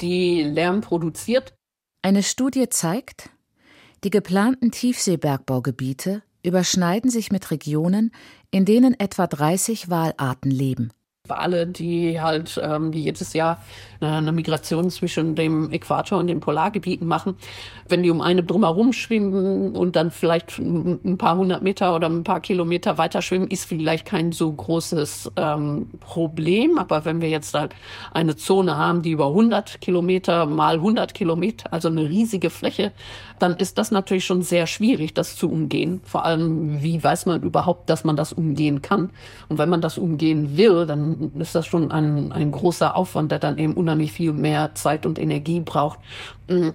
die 0.00 0.42
Lärm 0.42 0.80
produziert. 0.80 1.54
Eine 2.02 2.22
Studie 2.22 2.68
zeigt, 2.68 3.30
die 4.04 4.10
geplanten 4.10 4.70
Tiefseebergbaugebiete 4.70 6.22
überschneiden 6.42 7.10
sich 7.10 7.32
mit 7.32 7.50
Regionen, 7.50 8.12
in 8.50 8.64
denen 8.64 8.98
etwa 8.98 9.26
30 9.26 9.90
Walarten 9.90 10.50
leben. 10.50 10.92
Wale, 11.28 11.66
die 11.66 12.20
halt 12.20 12.60
ähm, 12.62 12.92
die 12.92 13.02
jedes 13.02 13.32
Jahr 13.32 13.58
eine 14.00 14.32
Migration 14.32 14.90
zwischen 14.90 15.34
dem 15.34 15.72
Äquator 15.72 16.18
und 16.18 16.26
den 16.26 16.40
Polargebieten 16.40 17.06
machen. 17.06 17.36
Wenn 17.88 18.02
die 18.02 18.10
um 18.10 18.20
eine 18.20 18.42
drumherum 18.42 18.92
schwimmen 18.92 19.74
und 19.74 19.96
dann 19.96 20.10
vielleicht 20.10 20.58
ein 20.58 21.16
paar 21.18 21.36
hundert 21.36 21.62
Meter 21.62 21.94
oder 21.94 22.08
ein 22.08 22.24
paar 22.24 22.40
Kilometer 22.40 22.98
weiter 22.98 23.22
schwimmen, 23.22 23.48
ist 23.48 23.64
vielleicht 23.64 24.06
kein 24.06 24.32
so 24.32 24.52
großes 24.52 25.32
ähm, 25.36 25.88
Problem. 26.00 26.78
Aber 26.78 27.04
wenn 27.04 27.20
wir 27.20 27.28
jetzt 27.28 27.54
halt 27.54 27.74
eine 28.12 28.36
Zone 28.36 28.76
haben, 28.76 29.02
die 29.02 29.12
über 29.12 29.28
100 29.28 29.80
Kilometer 29.80 30.46
mal 30.46 30.74
100 30.74 31.14
Kilometer, 31.14 31.72
also 31.72 31.88
eine 31.88 32.08
riesige 32.08 32.50
Fläche, 32.50 32.92
dann 33.38 33.56
ist 33.56 33.78
das 33.78 33.90
natürlich 33.90 34.24
schon 34.24 34.42
sehr 34.42 34.66
schwierig, 34.66 35.14
das 35.14 35.36
zu 35.36 35.50
umgehen. 35.50 36.00
Vor 36.04 36.24
allem, 36.24 36.82
wie 36.82 37.02
weiß 37.02 37.26
man 37.26 37.42
überhaupt, 37.42 37.90
dass 37.90 38.04
man 38.04 38.16
das 38.16 38.32
umgehen 38.32 38.82
kann? 38.82 39.10
Und 39.48 39.58
wenn 39.58 39.68
man 39.68 39.80
das 39.80 39.98
umgehen 39.98 40.56
will, 40.56 40.86
dann 40.86 41.32
ist 41.38 41.54
das 41.54 41.66
schon 41.66 41.90
ein, 41.90 42.32
ein 42.32 42.50
großer 42.50 42.96
Aufwand, 42.96 43.32
der 43.32 43.38
dann 43.38 43.58
eben 43.58 43.74
unheimlich 43.74 44.12
viel 44.12 44.32
mehr 44.32 44.74
Zeit 44.74 45.06
und 45.06 45.18
Energie 45.18 45.60
braucht. 45.60 45.98
Mm. 46.48 46.70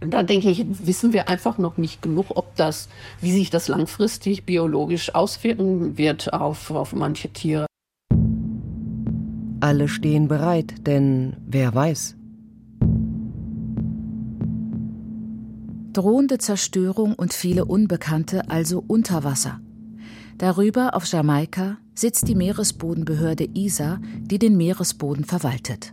Da 0.00 0.22
denke 0.22 0.48
ich, 0.48 0.64
wissen 0.66 1.12
wir 1.12 1.28
einfach 1.28 1.58
noch 1.58 1.76
nicht 1.76 2.00
genug, 2.00 2.28
ob 2.30 2.56
das, 2.56 2.88
wie 3.20 3.32
sich 3.32 3.50
das 3.50 3.68
langfristig 3.68 4.46
biologisch 4.46 5.14
auswirken 5.14 5.98
wird 5.98 6.32
auf, 6.32 6.70
auf 6.70 6.94
manche 6.94 7.28
Tiere. 7.28 7.66
Alle 9.60 9.88
stehen 9.88 10.26
bereit, 10.26 10.86
denn 10.86 11.36
wer 11.46 11.74
weiß. 11.74 12.16
Drohende 15.92 16.38
Zerstörung 16.38 17.14
und 17.14 17.32
viele 17.32 17.64
Unbekannte 17.64 18.48
also 18.48 18.84
unter 18.86 19.24
Wasser. 19.24 19.60
Darüber 20.38 20.94
auf 20.94 21.04
Jamaika 21.04 21.78
sitzt 21.94 22.28
die 22.28 22.36
Meeresbodenbehörde 22.36 23.48
ISA, 23.54 23.98
die 24.20 24.38
den 24.38 24.56
Meeresboden 24.56 25.24
verwaltet. 25.24 25.92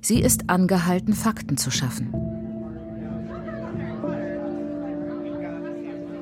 Sie 0.00 0.20
ist 0.20 0.48
angehalten, 0.48 1.12
Fakten 1.12 1.58
zu 1.58 1.70
schaffen. 1.70 2.12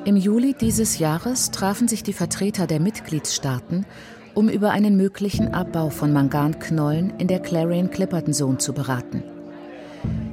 Im 0.05 0.17
Juli 0.17 0.55
dieses 0.61 0.99
Jahres 0.99 1.53
trafen 1.53 1.87
sich 1.87 2.03
die 2.03 2.13
Vertreter 2.13 2.67
der 2.67 2.81
Mitgliedstaaten, 2.81 3.87
um 4.35 4.49
über 4.49 4.71
einen 4.71 4.97
möglichen 4.97 5.55
Abbau 5.55 5.91
von 5.91 6.13
Manganknollen 6.13 7.13
in 7.19 7.29
der 7.29 7.39
Clarion-Clipperton 7.39 8.35
Zone 8.35 8.59
zu 8.59 8.73
beraten. 8.73 9.23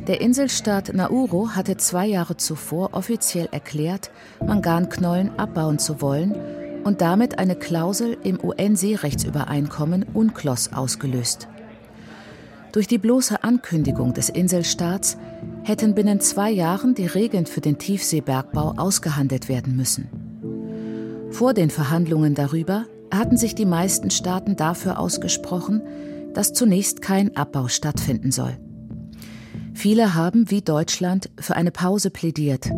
Der 0.07 0.21
Inselstaat 0.21 0.93
Nauru 0.93 1.49
hatte 1.49 1.75
zwei 1.75 2.07
Jahre 2.07 2.37
zuvor 2.37 2.93
offiziell 2.93 3.49
erklärt, 3.51 4.09
Manganknollen 4.45 5.37
abbauen 5.37 5.79
zu 5.79 6.01
wollen 6.01 6.33
und 6.85 7.01
damit 7.01 7.39
eine 7.39 7.57
Klausel 7.57 8.17
im 8.23 8.39
UN-Seerechtsübereinkommen 8.41 10.05
UNCLOS 10.13 10.71
ausgelöst. 10.71 11.49
Durch 12.71 12.87
die 12.87 12.99
bloße 12.99 13.43
Ankündigung 13.43 14.13
des 14.13 14.29
Inselstaats 14.29 15.17
hätten 15.63 15.93
binnen 15.93 16.21
zwei 16.21 16.51
Jahren 16.51 16.95
die 16.95 17.05
Regeln 17.05 17.45
für 17.45 17.59
den 17.59 17.77
Tiefseebergbau 17.77 18.75
ausgehandelt 18.77 19.49
werden 19.49 19.75
müssen. 19.75 20.07
Vor 21.31 21.53
den 21.53 21.69
Verhandlungen 21.69 22.33
darüber 22.33 22.85
hatten 23.11 23.35
sich 23.35 23.55
die 23.55 23.65
meisten 23.65 24.09
Staaten 24.09 24.55
dafür 24.55 24.99
ausgesprochen, 24.99 25.81
dass 26.33 26.53
zunächst 26.53 27.01
kein 27.01 27.35
Abbau 27.35 27.67
stattfinden 27.67 28.31
soll. 28.31 28.57
Viele 29.77 30.15
haben, 30.15 30.49
wie 30.49 30.63
Deutschland, 30.63 31.29
für 31.39 31.55
eine 31.55 31.69
Pause 31.69 32.09
plädiert, 32.09 32.71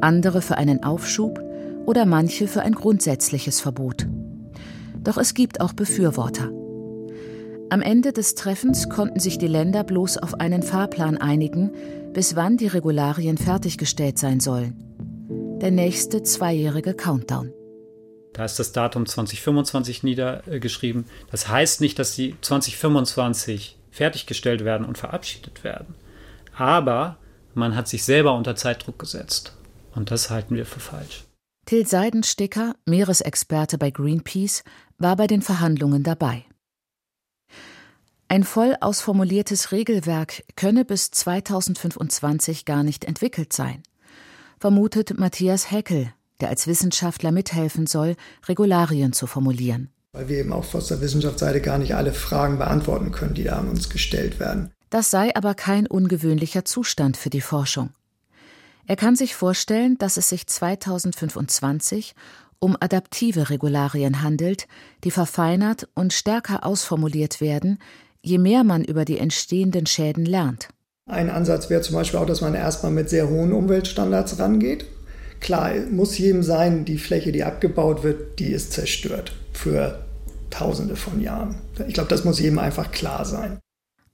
andere 0.00 0.40
für 0.40 0.56
einen 0.56 0.82
Aufschub 0.82 1.38
oder 1.84 2.06
manche 2.06 2.48
für 2.48 2.62
ein 2.62 2.72
grundsätzliches 2.72 3.60
Verbot. 3.60 4.06
Doch 5.04 5.18
es 5.18 5.34
gibt 5.34 5.60
auch 5.60 5.74
Befürworter. 5.74 6.50
Am 7.68 7.82
Ende 7.82 8.14
des 8.14 8.36
Treffens 8.36 8.88
konnten 8.88 9.20
sich 9.20 9.36
die 9.36 9.48
Länder 9.48 9.84
bloß 9.84 10.16
auf 10.16 10.40
einen 10.40 10.62
Fahrplan 10.62 11.18
einigen, 11.18 11.72
bis 12.14 12.36
wann 12.36 12.56
die 12.56 12.68
Regularien 12.68 13.36
fertiggestellt 13.36 14.18
sein 14.18 14.40
sollen. 14.40 14.82
Der 15.60 15.70
nächste 15.70 16.22
zweijährige 16.22 16.94
Countdown. 16.94 17.52
Da 18.32 18.46
ist 18.46 18.58
das 18.58 18.72
Datum 18.72 19.04
2025 19.04 20.04
niedergeschrieben. 20.04 21.04
Das 21.30 21.48
heißt 21.48 21.82
nicht, 21.82 21.98
dass 21.98 22.14
die 22.14 22.34
2025 22.40 23.76
fertiggestellt 23.90 24.64
werden 24.64 24.86
und 24.86 24.96
verabschiedet 24.96 25.64
werden. 25.64 25.99
Aber 26.60 27.16
man 27.54 27.74
hat 27.74 27.88
sich 27.88 28.04
selber 28.04 28.34
unter 28.34 28.54
Zeitdruck 28.54 28.98
gesetzt. 28.98 29.56
Und 29.94 30.10
das 30.10 30.28
halten 30.28 30.54
wir 30.54 30.66
für 30.66 30.78
falsch. 30.78 31.24
Till 31.64 31.86
Seidensticker, 31.86 32.74
Meeresexperte 32.84 33.78
bei 33.78 33.90
Greenpeace, 33.90 34.62
war 34.98 35.16
bei 35.16 35.26
den 35.26 35.40
Verhandlungen 35.40 36.02
dabei. 36.02 36.44
Ein 38.28 38.44
voll 38.44 38.76
ausformuliertes 38.78 39.72
Regelwerk 39.72 40.44
könne 40.54 40.84
bis 40.84 41.10
2025 41.10 42.66
gar 42.66 42.82
nicht 42.82 43.06
entwickelt 43.06 43.54
sein, 43.54 43.82
vermutet 44.58 45.18
Matthias 45.18 45.70
Heckel, 45.70 46.12
der 46.42 46.50
als 46.50 46.66
Wissenschaftler 46.66 47.32
mithelfen 47.32 47.86
soll, 47.86 48.16
Regularien 48.46 49.14
zu 49.14 49.26
formulieren. 49.26 49.88
Weil 50.12 50.28
wir 50.28 50.38
eben 50.38 50.52
auch 50.52 50.74
aus 50.74 50.88
der 50.88 51.00
Wissenschaftsseite 51.00 51.62
gar 51.62 51.78
nicht 51.78 51.94
alle 51.94 52.12
Fragen 52.12 52.58
beantworten 52.58 53.12
können, 53.12 53.34
die 53.34 53.44
da 53.44 53.58
an 53.58 53.68
uns 53.68 53.88
gestellt 53.88 54.38
werden. 54.38 54.72
Das 54.90 55.10
sei 55.10 55.34
aber 55.36 55.54
kein 55.54 55.86
ungewöhnlicher 55.86 56.64
Zustand 56.64 57.16
für 57.16 57.30
die 57.30 57.40
Forschung. 57.40 57.90
Er 58.86 58.96
kann 58.96 59.14
sich 59.14 59.36
vorstellen, 59.36 59.96
dass 59.98 60.16
es 60.16 60.28
sich 60.28 60.48
2025 60.48 62.14
um 62.58 62.76
adaptive 62.78 63.50
Regularien 63.50 64.22
handelt, 64.22 64.66
die 65.04 65.12
verfeinert 65.12 65.88
und 65.94 66.12
stärker 66.12 66.66
ausformuliert 66.66 67.40
werden, 67.40 67.78
je 68.20 68.38
mehr 68.38 68.64
man 68.64 68.84
über 68.84 69.04
die 69.04 69.18
entstehenden 69.18 69.86
Schäden 69.86 70.26
lernt. 70.26 70.68
Ein 71.06 71.30
Ansatz 71.30 71.70
wäre 71.70 71.80
zum 71.80 71.94
Beispiel 71.94 72.18
auch, 72.18 72.26
dass 72.26 72.40
man 72.40 72.54
erstmal 72.54 72.92
mit 72.92 73.08
sehr 73.08 73.28
hohen 73.28 73.52
Umweltstandards 73.52 74.38
rangeht. 74.38 74.84
Klar, 75.40 75.72
muss 75.90 76.18
jedem 76.18 76.42
sein, 76.42 76.84
die 76.84 76.98
Fläche, 76.98 77.32
die 77.32 77.44
abgebaut 77.44 78.02
wird, 78.02 78.38
die 78.38 78.52
ist 78.52 78.72
zerstört 78.72 79.32
für 79.52 80.04
Tausende 80.50 80.96
von 80.96 81.20
Jahren. 81.20 81.56
Ich 81.86 81.94
glaube, 81.94 82.10
das 82.10 82.24
muss 82.24 82.40
jedem 82.40 82.58
einfach 82.58 82.90
klar 82.90 83.24
sein. 83.24 83.58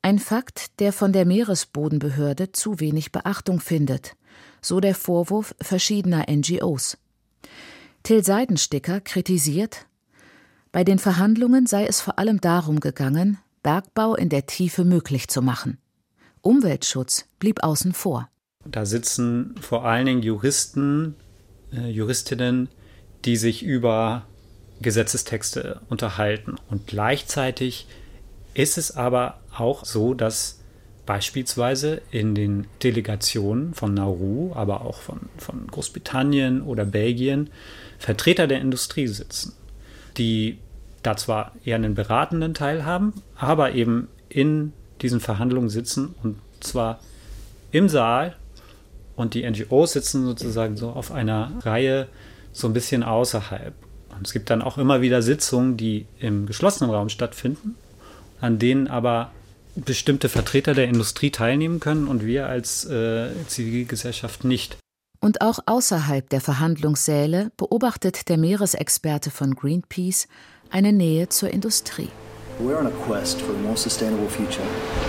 Ein 0.07 0.21
Fakt, 0.21 0.79
der 0.79 0.93
von 0.93 1.13
der 1.13 1.27
Meeresbodenbehörde 1.27 2.53
zu 2.53 2.79
wenig 2.79 3.11
Beachtung 3.11 3.59
findet, 3.59 4.15
so 4.63 4.79
der 4.79 4.95
Vorwurf 4.95 5.53
verschiedener 5.61 6.27
NGOs. 6.31 6.97
Till 8.05 8.23
Seidensticker 8.23 9.01
kritisiert, 9.01 9.87
bei 10.71 10.85
den 10.85 11.01
Verhandlungen 11.01 11.67
sei 11.67 11.87
es 11.87 12.01
vor 12.01 12.21
allem 12.21 12.41
darum 12.41 12.79
gegangen, 12.79 13.39
Bergbau 13.65 14.15
in 14.15 14.29
der 14.29 14.47
Tiefe 14.47 14.85
möglich 14.85 15.27
zu 15.27 15.43
machen. 15.43 15.79
Umweltschutz 16.41 17.27
blieb 17.41 17.65
außen 17.65 17.93
vor. 17.93 18.29
Da 18.65 18.87
sitzen 18.87 19.57
vor 19.61 19.87
allen 19.87 20.07
Dingen 20.07 20.23
Juristen, 20.23 21.17
äh, 21.73 21.91
Juristinnen, 21.91 22.69
die 23.25 23.37
sich 23.37 23.65
über 23.65 24.25
Gesetzestexte 24.81 25.81
unterhalten. 25.89 26.55
Und 26.71 26.87
gleichzeitig 26.87 27.89
ist 28.57 28.79
es 28.79 28.97
aber 28.97 29.39
auch 29.57 29.85
so, 29.85 30.15
dass 30.15 30.61
beispielsweise 31.05 32.01
in 32.11 32.35
den 32.35 32.67
Delegationen 32.83 33.75
von 33.75 33.95
Nauru, 33.95 34.53
aber 34.55 34.81
auch 34.81 35.01
von, 35.01 35.21
von 35.39 35.67
Großbritannien 35.69 36.63
oder 36.63 36.85
Belgien 36.85 37.51
Vertreter 37.99 38.47
der 38.47 38.61
Industrie 38.61 39.07
sitzen, 39.07 39.53
die 40.17 40.59
da 41.03 41.17
zwar 41.17 41.53
eher 41.65 41.77
einen 41.77 41.95
beratenden 41.95 42.55
Teil 42.55 42.85
haben, 42.85 43.13
aber 43.37 43.73
eben 43.73 44.09
in 44.29 44.73
diesen 45.03 45.21
Verhandlungen 45.21 45.69
sitzen 45.69 46.15
und 46.23 46.39
zwar 46.61 46.99
im 47.71 47.89
Saal 47.89 48.37
und 49.15 49.35
die 49.35 49.49
NGOs 49.49 49.93
sitzen 49.93 50.25
sozusagen 50.25 50.77
so 50.77 50.91
auf 50.91 51.13
einer 51.13 51.53
Reihe 51.61 52.09
so 52.53 52.67
ein 52.67 52.73
bisschen 52.73 53.03
außerhalb. 53.03 53.75
Und 54.17 54.27
es 54.27 54.33
gibt 54.33 54.49
dann 54.49 54.63
auch 54.63 54.79
immer 54.79 55.03
wieder 55.03 55.21
Sitzungen, 55.21 55.77
die 55.77 56.07
im 56.19 56.47
geschlossenen 56.47 56.91
Raum 56.91 57.11
stattfinden, 57.11 57.77
an 58.41 58.59
denen 58.59 58.89
aber 58.89 59.31
bestimmte 59.75 60.29
Vertreter 60.29 60.75
der 60.75 60.89
Industrie 60.89 61.31
teilnehmen 61.31 61.81
können 61.81 62.09
und 62.09 62.25
wir 62.25 62.47
als 62.47 62.85
äh, 62.85 63.29
Zivilgesellschaft 63.47 64.45
nicht. 64.45 64.79
Und 65.21 65.41
auch 65.41 65.59
außerhalb 65.67 66.29
der 66.29 66.41
Verhandlungssäle 66.41 67.51
beobachtet 67.57 68.29
der 68.29 68.39
Meeresexperte 68.39 69.31
von 69.31 69.55
Greenpeace 69.55 70.29
eine 70.71 70.93
Nähe 70.93 71.29
zur 71.29 71.51
Industrie. 71.51 72.09
We're 72.59 72.79
on 72.79 72.87
a 72.87 72.93
quest 73.07 73.41
for 73.41 73.55
a 73.55 73.59
more 73.59 73.77
sustainable 73.77 74.29
future 74.29 74.65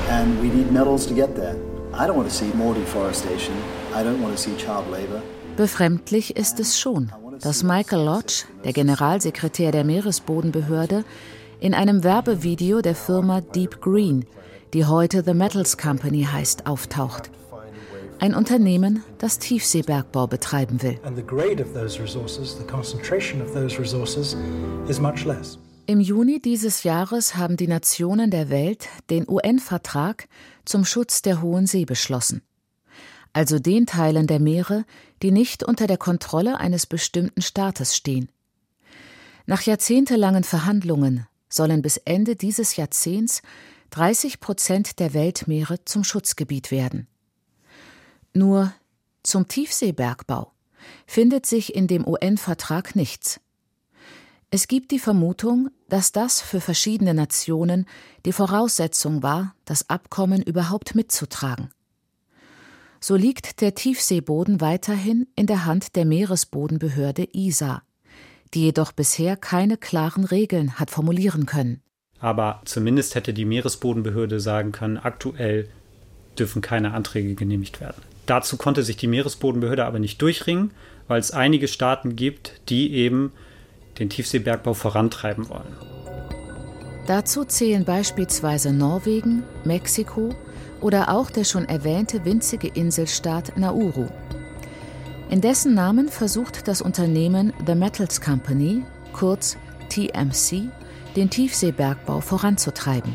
and 0.10 0.41
we 0.41 0.48
need 0.48 0.72
metals 0.72 1.07
to 1.07 1.13
get 1.13 1.34
there. 1.36 1.55
I 1.93 2.05
don't 2.05 2.17
want 2.17 2.27
to 2.27 2.34
see 2.34 2.51
more 2.55 2.75
deforestation. 2.75 3.55
I 3.96 4.03
don't 4.03 4.22
want 4.22 4.36
to 4.36 4.41
see 4.41 4.55
child 4.57 4.91
labor. 4.91 5.22
Befremdlich 5.55 6.36
ist 6.36 6.60
es 6.60 6.79
schon, 6.79 7.12
dass 7.41 7.63
Michael 7.63 8.03
Lodge, 8.03 8.46
der 8.63 8.74
Generalsekretär 8.74 9.72
der 9.72 9.84
Meeresbodenbehörde, 9.84 11.03
in 11.59 11.73
einem 11.73 12.03
Werbevideo 12.03 12.81
der 12.81 12.95
Firma 12.95 13.41
Deep 13.41 13.82
Green, 13.82 14.25
die 14.73 14.86
heute 14.86 15.23
The 15.23 15.34
Metals 15.34 15.77
Company 15.77 16.23
heißt, 16.23 16.67
auftaucht. 16.67 17.32
Ein 18.19 18.34
Unternehmen, 18.34 19.03
das 19.19 19.38
Tiefseebergbau 19.39 20.27
betreiben 20.27 20.82
will. 20.82 20.99
Im 25.86 25.99
Juni 26.01 26.41
dieses 26.41 26.84
Jahres 26.84 27.36
haben 27.36 27.58
die 27.58 27.67
Nationen 27.67 28.32
der 28.32 28.49
Welt 28.49 28.89
den 29.10 29.25
UN-Vertrag 29.27 30.27
zum 30.65 30.84
Schutz 30.84 31.21
der 31.21 31.41
Hohen 31.41 31.65
See 31.67 31.86
beschlossen. 31.86 32.41
Also 33.34 33.60
den 33.60 33.86
Teilen 33.86 34.25
der 34.25 34.39
Meere, 34.39 34.84
die 35.21 35.32
nicht 35.32 35.63
unter 35.63 35.86
der 35.86 35.97
Kontrolle 35.97 36.60
eines 36.60 36.88
bestimmten 36.88 37.41
Staates 37.41 37.95
stehen. 37.95 38.29
Nach 39.45 39.62
jahrzehntelangen 39.62 40.43
Verhandlungen 40.43 41.27
sollen 41.49 41.81
bis 41.81 41.97
Ende 41.97 42.36
dieses 42.36 42.75
Jahrzehnts 42.75 43.41
30 43.91 44.39
Prozent 44.39 44.99
der 44.99 45.13
Weltmeere 45.13 45.83
zum 45.86 46.03
Schutzgebiet 46.03 46.71
werden. 46.71 47.07
Nur 48.33 48.73
zum 49.23 49.47
Tiefseebergbau 49.47 50.51
findet 51.05 51.45
sich 51.45 51.75
in 51.75 51.88
dem 51.88 52.07
UN-Vertrag 52.07 52.95
nichts. 52.95 53.39
Es 54.49 54.67
gibt 54.67 54.91
die 54.91 54.99
Vermutung, 54.99 55.69
dass 55.89 56.13
das 56.13 56.39
für 56.39 56.62
verschiedene 56.62 57.13
Nationen 57.13 57.86
die 58.25 58.31
Voraussetzung 58.31 59.21
war, 59.21 59.55
das 59.65 59.89
Abkommen 59.89 60.41
überhaupt 60.41 60.95
mitzutragen. 60.95 61.69
So 62.99 63.15
liegt 63.15 63.62
der 63.62 63.75
Tiefseeboden 63.75 64.62
weiterhin 64.62 65.27
in 65.36 65.47
der 65.47 65.65
Hand 65.65 65.95
der 65.95 66.05
Meeresbodenbehörde 66.05 67.27
ISA, 67.33 67.83
die 68.53 68.63
jedoch 68.65 68.91
bisher 68.91 69.36
keine 69.36 69.77
klaren 69.77 70.25
Regeln 70.25 70.79
hat 70.79 70.91
formulieren 70.91 71.45
können. 71.45 71.81
Aber 72.19 72.62
zumindest 72.65 73.15
hätte 73.15 73.33
die 73.33 73.45
Meeresbodenbehörde 73.45 74.39
sagen 74.39 74.71
können, 74.71 74.97
aktuell 74.97 75.69
dürfen 76.38 76.62
keine 76.62 76.93
Anträge 76.93 77.36
genehmigt 77.36 77.79
werden. 77.81 78.01
Dazu 78.25 78.57
konnte 78.57 78.83
sich 78.83 78.97
die 78.97 79.07
Meeresbodenbehörde 79.07 79.86
aber 79.86 79.99
nicht 79.99 80.21
durchringen, 80.21 80.71
weil 81.07 81.19
es 81.19 81.31
einige 81.31 81.67
Staaten 81.67 82.15
gibt, 82.15 82.60
die 82.69 82.93
eben 82.93 83.31
den 83.99 84.10
Tiefseebergbau 84.10 84.73
vorantreiben 84.73 85.49
wollen. 85.49 85.75
Dazu 87.07 87.45
zählen 87.45 87.86
beispielsweise 87.86 88.73
Norwegen, 88.73 89.43
Mexiko 89.63 90.36
oder 90.81 91.10
auch 91.10 91.31
der 91.31 91.45
schon 91.45 91.65
erwähnte 91.65 92.25
winzige 92.25 92.67
Inselstaat 92.67 93.57
Nauru. 93.57 94.07
In 95.29 95.41
dessen 95.41 95.73
Namen 95.73 96.07
versucht 96.07 96.69
das 96.69 96.81
Unternehmen 96.81 97.51
The 97.65 97.75
Metals 97.75 98.21
Company, 98.21 98.85
kurz 99.11 99.57
TMC, 99.89 100.69
den 101.17 101.29
Tiefseebergbau 101.29 102.21
voranzutreiben. 102.21 103.13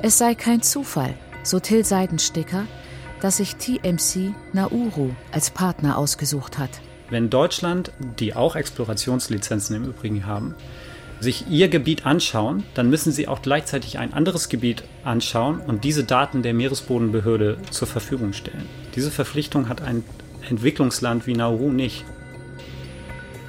Es 0.00 0.16
sei 0.16 0.34
kein 0.34 0.62
Zufall, 0.62 1.14
so 1.42 1.60
Till 1.60 1.84
Seidensticker, 1.84 2.64
dass 3.20 3.36
sich 3.36 3.56
TMC 3.56 4.32
Nauru 4.54 5.10
als 5.32 5.50
Partner 5.50 5.98
ausgesucht 5.98 6.56
hat. 6.56 6.70
Wenn 7.10 7.28
Deutschland, 7.28 7.92
die 8.18 8.34
auch 8.34 8.56
Explorationslizenzen 8.56 9.76
im 9.76 9.84
Übrigen 9.84 10.24
haben, 10.24 10.54
sich 11.20 11.46
ihr 11.50 11.68
Gebiet 11.68 12.06
anschauen, 12.06 12.64
dann 12.72 12.88
müssen 12.88 13.12
sie 13.12 13.28
auch 13.28 13.42
gleichzeitig 13.42 13.98
ein 13.98 14.14
anderes 14.14 14.48
Gebiet 14.48 14.84
anschauen 15.04 15.60
und 15.60 15.84
diese 15.84 16.04
Daten 16.04 16.42
der 16.42 16.54
Meeresbodenbehörde 16.54 17.58
zur 17.70 17.86
Verfügung 17.86 18.32
stellen. 18.32 18.66
Diese 18.94 19.10
Verpflichtung 19.10 19.68
hat 19.68 19.82
ein 19.82 20.02
Entwicklungsland 20.50 21.26
wie 21.26 21.34
Nauru 21.34 21.70
nicht. 21.70 22.04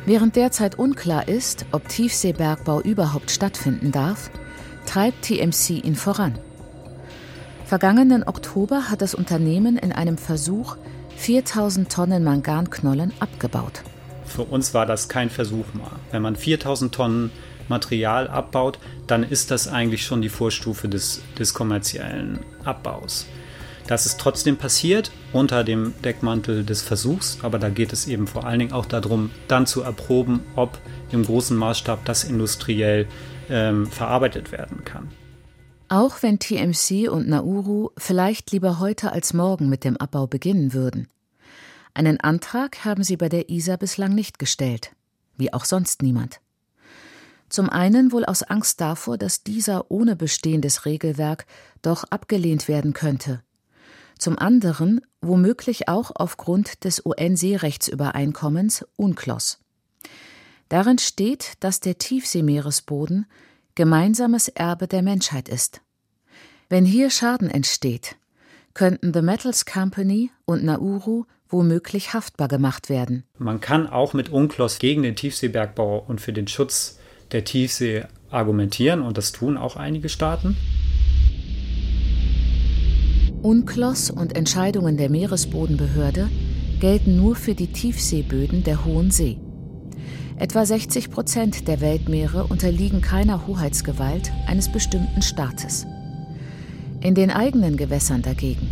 Während 0.05 0.35
derzeit 0.35 0.79
unklar 0.79 1.27
ist, 1.27 1.65
ob 1.71 1.87
Tiefseebergbau 1.87 2.81
überhaupt 2.81 3.29
stattfinden 3.29 3.91
darf, 3.91 4.31
treibt 4.85 5.23
TMC 5.23 5.83
ihn 5.83 5.95
voran. 5.95 6.37
Vergangenen 7.65 8.27
Oktober 8.27 8.89
hat 8.89 9.01
das 9.01 9.13
Unternehmen 9.13 9.77
in 9.77 9.91
einem 9.91 10.17
Versuch 10.17 10.75
4000 11.17 11.91
Tonnen 11.91 12.23
Manganknollen 12.23 13.13
abgebaut. 13.19 13.83
Für 14.25 14.43
uns 14.43 14.73
war 14.73 14.85
das 14.85 15.07
kein 15.07 15.29
Versuch 15.29 15.73
mehr. 15.73 15.91
Wenn 16.09 16.21
man 16.21 16.35
4000 16.35 16.93
Tonnen 16.93 17.31
Material 17.69 18.27
abbaut, 18.27 18.79
dann 19.07 19.23
ist 19.23 19.51
das 19.51 19.67
eigentlich 19.67 20.03
schon 20.03 20.21
die 20.21 20.29
Vorstufe 20.29 20.89
des, 20.89 21.21
des 21.37 21.53
kommerziellen 21.53 22.39
Abbaus. 22.65 23.25
Das 23.87 24.05
ist 24.05 24.19
trotzdem 24.19 24.57
passiert 24.57 25.11
unter 25.33 25.63
dem 25.63 25.93
Deckmantel 26.03 26.63
des 26.63 26.81
Versuchs, 26.81 27.39
aber 27.41 27.59
da 27.59 27.69
geht 27.69 27.93
es 27.93 28.07
eben 28.07 28.27
vor 28.27 28.45
allen 28.45 28.59
Dingen 28.59 28.73
auch 28.73 28.85
darum, 28.85 29.31
dann 29.47 29.65
zu 29.65 29.81
erproben, 29.81 30.41
ob 30.55 30.77
im 31.11 31.23
großen 31.23 31.57
Maßstab 31.57 32.05
das 32.05 32.23
industriell 32.23 33.07
ähm, 33.49 33.87
verarbeitet 33.87 34.51
werden 34.51 34.85
kann. 34.85 35.09
Auch 35.89 36.23
wenn 36.23 36.39
TMC 36.39 37.09
und 37.09 37.27
Nauru 37.27 37.89
vielleicht 37.97 38.51
lieber 38.51 38.79
heute 38.79 39.11
als 39.11 39.33
morgen 39.33 39.67
mit 39.67 39.83
dem 39.83 39.97
Abbau 39.97 40.25
beginnen 40.25 40.73
würden. 40.73 41.09
Einen 41.93 42.19
Antrag 42.21 42.85
haben 42.85 43.03
sie 43.03 43.17
bei 43.17 43.27
der 43.27 43.49
ISA 43.49 43.75
bislang 43.75 44.15
nicht 44.15 44.39
gestellt, 44.39 44.91
wie 45.35 45.51
auch 45.51 45.65
sonst 45.65 46.01
niemand. 46.01 46.39
Zum 47.49 47.69
einen 47.69 48.13
wohl 48.13 48.23
aus 48.23 48.43
Angst 48.43 48.79
davor, 48.79 49.17
dass 49.17 49.43
dieser 49.43 49.91
ohne 49.91 50.15
bestehendes 50.15 50.85
Regelwerk 50.85 51.45
doch 51.81 52.05
abgelehnt 52.05 52.69
werden 52.69 52.93
könnte. 52.93 53.43
Zum 54.21 54.38
anderen 54.38 55.01
womöglich 55.21 55.88
auch 55.88 56.12
aufgrund 56.13 56.84
des 56.84 57.03
UN-Seerechtsübereinkommens 57.03 58.86
UNCLOS. 58.95 59.60
Darin 60.69 60.99
steht, 60.99 61.53
dass 61.60 61.79
der 61.79 61.97
Tiefseemeeresboden 61.97 63.25
gemeinsames 63.73 64.47
Erbe 64.47 64.88
der 64.88 65.01
Menschheit 65.01 65.49
ist. 65.49 65.81
Wenn 66.69 66.86
hier 66.86 67.10
Schaden 67.10 67.49
entsteht, 67.49 68.15
könnten 68.75 69.12
The 69.12 69.23
Metals 69.23 69.65
Company 69.65 70.29
und 70.45 70.63
Nauru 70.63 71.25
womöglich 71.49 72.13
haftbar 72.13 72.47
gemacht 72.47 72.89
werden. 72.89 73.23
Man 73.39 73.60
kann 73.60 73.88
auch 73.88 74.13
mit 74.13 74.29
UNCLOS 74.29 74.77
gegen 74.77 75.01
den 75.01 75.15
Tiefseebergbau 75.15 75.97
und 75.97 76.21
für 76.21 76.31
den 76.31 76.47
Schutz 76.47 76.99
der 77.31 77.43
Tiefsee 77.43 78.05
argumentieren 78.29 79.01
und 79.01 79.17
das 79.17 79.31
tun 79.31 79.57
auch 79.57 79.77
einige 79.77 80.10
Staaten. 80.10 80.55
UNCLOS 83.43 84.12
und 84.12 84.36
Entscheidungen 84.36 84.97
der 84.97 85.10
Meeresbodenbehörde 85.10 86.30
gelten 86.80 87.17
nur 87.17 87.36
für 87.36 87.56
die 87.56 87.71
Tiefseeböden 87.71 88.63
der 88.63 88.86
Hohen 88.86 89.10
See. 89.10 89.38
Etwa 90.38 90.63
60 90.63 91.10
Prozent 91.10 91.67
der 91.67 91.82
Weltmeere 91.82 92.43
unterliegen 92.43 93.01
keiner 93.01 93.47
Hoheitsgewalt 93.47 94.32
eines 94.45 94.71
bestimmten 94.71 95.23
Staates. 95.23 95.88
In 96.99 97.15
den 97.15 97.32
eigenen 97.32 97.77
Gewässern 97.77 98.21
dagegen 98.21 98.67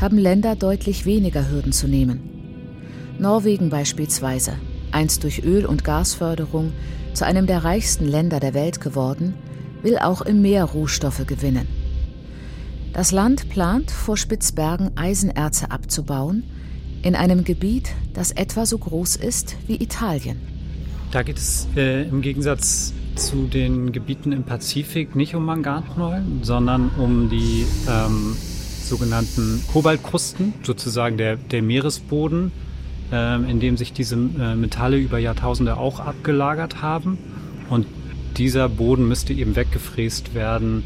haben 0.00 0.18
Länder 0.18 0.56
deutlich 0.56 1.06
weniger 1.06 1.48
Hürden 1.48 1.72
zu 1.72 1.86
nehmen. 1.86 2.18
Norwegen 3.20 3.70
beispielsweise, 3.70 4.54
einst 4.90 5.22
durch 5.22 5.44
Öl- 5.44 5.66
und 5.66 5.84
Gasförderung 5.84 6.72
zu 7.14 7.24
einem 7.24 7.46
der 7.46 7.62
reichsten 7.62 8.06
Länder 8.06 8.40
der 8.40 8.54
Welt 8.54 8.80
geworden, 8.80 9.34
will 9.82 9.96
auch 9.96 10.22
im 10.22 10.42
Meer 10.42 10.64
Rohstoffe 10.64 11.24
gewinnen. 11.24 11.77
Das 12.92 13.12
Land 13.12 13.48
plant, 13.50 13.90
vor 13.90 14.16
Spitzbergen 14.16 14.96
Eisenerze 14.96 15.70
abzubauen, 15.70 16.44
in 17.02 17.14
einem 17.14 17.44
Gebiet, 17.44 17.90
das 18.12 18.32
etwa 18.32 18.66
so 18.66 18.78
groß 18.78 19.16
ist 19.16 19.56
wie 19.66 19.76
Italien. 19.76 20.40
Da 21.10 21.22
geht 21.22 21.38
es 21.38 21.68
äh, 21.76 22.08
im 22.08 22.22
Gegensatz 22.22 22.92
zu 23.14 23.46
den 23.46 23.92
Gebieten 23.92 24.32
im 24.32 24.44
Pazifik 24.44 25.16
nicht 25.16 25.34
um 25.34 25.44
Manganknollen, 25.44 26.40
sondern 26.42 26.90
um 26.98 27.30
die 27.30 27.66
ähm, 27.88 28.36
sogenannten 28.82 29.62
Kobaltkrusten, 29.72 30.54
sozusagen 30.62 31.16
der, 31.16 31.36
der 31.36 31.62
Meeresboden, 31.62 32.52
ähm, 33.12 33.48
in 33.48 33.60
dem 33.60 33.76
sich 33.76 33.92
diese 33.92 34.16
äh, 34.16 34.54
Metalle 34.54 34.98
über 34.98 35.18
Jahrtausende 35.18 35.76
auch 35.76 36.00
abgelagert 36.00 36.82
haben. 36.82 37.18
Und 37.70 37.86
dieser 38.36 38.68
Boden 38.68 39.08
müsste 39.08 39.32
eben 39.32 39.56
weggefräst 39.56 40.34
werden, 40.34 40.84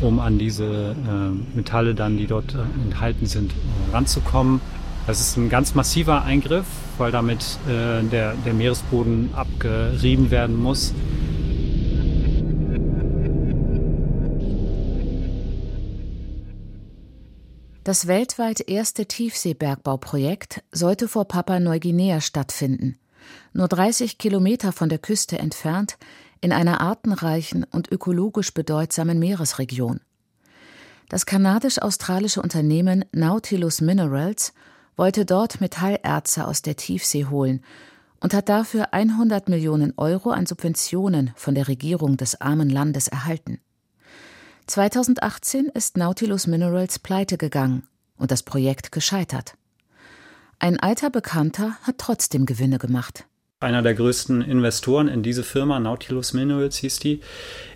um 0.00 0.18
an 0.20 0.38
diese 0.38 0.94
äh, 0.94 1.56
Metalle 1.56 1.94
dann, 1.94 2.16
die 2.16 2.26
dort 2.26 2.54
äh, 2.54 2.58
enthalten 2.84 3.26
sind, 3.26 3.52
ranzukommen. 3.92 4.60
Das 5.06 5.20
ist 5.20 5.36
ein 5.36 5.48
ganz 5.48 5.74
massiver 5.74 6.22
Eingriff, 6.22 6.66
weil 6.96 7.10
damit 7.10 7.58
der, 7.66 8.02
der 8.04 8.54
Meeresboden 8.54 9.30
abgerieben 9.34 10.30
werden 10.30 10.56
muss. 10.56 10.94
Das 17.84 18.06
weltweit 18.06 18.68
erste 18.68 19.06
Tiefseebergbauprojekt 19.06 20.62
sollte 20.70 21.08
vor 21.08 21.26
Papua-Neuguinea 21.26 22.20
stattfinden, 22.20 22.96
nur 23.52 23.66
30 23.66 24.18
Kilometer 24.18 24.70
von 24.70 24.88
der 24.88 24.98
Küste 24.98 25.36
entfernt, 25.36 25.98
in 26.42 26.52
einer 26.52 26.82
artenreichen 26.82 27.64
und 27.64 27.90
ökologisch 27.90 28.52
bedeutsamen 28.52 29.18
Meeresregion. 29.18 30.00
Das 31.08 31.24
kanadisch-australische 31.24 32.42
Unternehmen 32.42 33.04
Nautilus 33.12 33.80
Minerals 33.80 34.52
wollte 34.96 35.24
dort 35.24 35.60
Metallerze 35.60 36.46
aus 36.46 36.60
der 36.60 36.76
Tiefsee 36.76 37.26
holen 37.26 37.64
und 38.20 38.34
hat 38.34 38.48
dafür 38.48 38.92
100 38.92 39.48
Millionen 39.48 39.94
Euro 39.96 40.30
an 40.30 40.46
Subventionen 40.46 41.32
von 41.34 41.54
der 41.54 41.68
Regierung 41.68 42.16
des 42.16 42.40
armen 42.40 42.68
Landes 42.68 43.08
erhalten. 43.08 43.60
2018 44.66 45.66
ist 45.66 45.96
Nautilus 45.96 46.46
Minerals 46.46 46.98
pleite 46.98 47.36
gegangen 47.36 47.86
und 48.16 48.30
das 48.30 48.42
Projekt 48.42 48.92
gescheitert. 48.92 49.56
Ein 50.58 50.78
alter 50.78 51.10
Bekannter 51.10 51.76
hat 51.82 51.98
trotzdem 51.98 52.46
Gewinne 52.46 52.78
gemacht. 52.78 53.26
Einer 53.62 53.82
der 53.82 53.94
größten 53.94 54.42
Investoren 54.42 55.08
in 55.08 55.22
diese 55.22 55.44
Firma, 55.44 55.78
Nautilus 55.78 56.32
Minerals 56.32 56.76
hieß 56.78 56.98
die, 56.98 57.20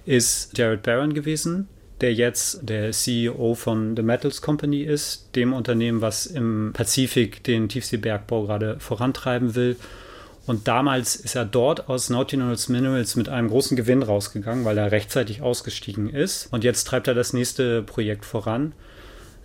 ist 0.04 0.56
Jared 0.58 0.82
Barron 0.82 1.14
gewesen, 1.14 1.68
der 2.00 2.12
jetzt 2.12 2.68
der 2.68 2.90
CEO 2.90 3.54
von 3.54 3.96
The 3.96 4.02
Metals 4.02 4.42
Company 4.42 4.82
ist, 4.82 5.30
dem 5.36 5.52
Unternehmen, 5.52 6.00
was 6.00 6.26
im 6.26 6.72
Pazifik 6.74 7.44
den 7.44 7.68
Tiefseebergbau 7.68 8.46
gerade 8.46 8.80
vorantreiben 8.80 9.54
will 9.54 9.76
und 10.46 10.68
damals 10.68 11.16
ist 11.16 11.34
er 11.34 11.44
dort 11.44 11.88
aus 11.88 12.08
Nautilus 12.08 12.68
Minerals 12.68 13.16
mit 13.16 13.28
einem 13.28 13.48
großen 13.48 13.76
Gewinn 13.76 14.02
rausgegangen, 14.02 14.64
weil 14.64 14.78
er 14.78 14.92
rechtzeitig 14.92 15.42
ausgestiegen 15.42 16.08
ist. 16.08 16.46
Und 16.52 16.62
jetzt 16.62 16.84
treibt 16.84 17.08
er 17.08 17.14
das 17.14 17.32
nächste 17.32 17.82
Projekt 17.82 18.24
voran. 18.24 18.72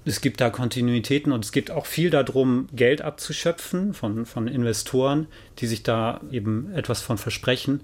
Es 0.04 0.22
gibt 0.22 0.42
da 0.42 0.50
Kontinuitäten 0.50 1.32
und 1.32 1.46
es 1.46 1.52
geht 1.52 1.70
auch 1.70 1.86
viel 1.86 2.10
darum, 2.10 2.68
Geld 2.74 3.02
abzuschöpfen 3.02 3.94
von, 3.94 4.26
von 4.26 4.48
Investoren, 4.48 5.28
die 5.60 5.68
sich 5.68 5.84
da 5.84 6.22
eben 6.32 6.74
etwas 6.74 7.02
von 7.02 7.18
versprechen 7.18 7.82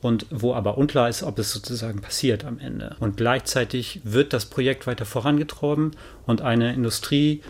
und 0.00 0.26
wo 0.30 0.54
aber 0.54 0.76
unklar 0.76 1.08
ist, 1.08 1.22
ob 1.22 1.38
es 1.38 1.52
sozusagen 1.52 2.00
passiert 2.00 2.44
am 2.44 2.58
Ende. 2.58 2.96
Und 3.00 3.16
gleichzeitig 3.16 4.00
wird 4.04 4.32
das 4.32 4.46
Projekt 4.46 4.86
weiter 4.86 5.04
vorangetrieben 5.04 5.92
und 6.26 6.42
eine 6.42 6.74
Industrie, 6.74 7.42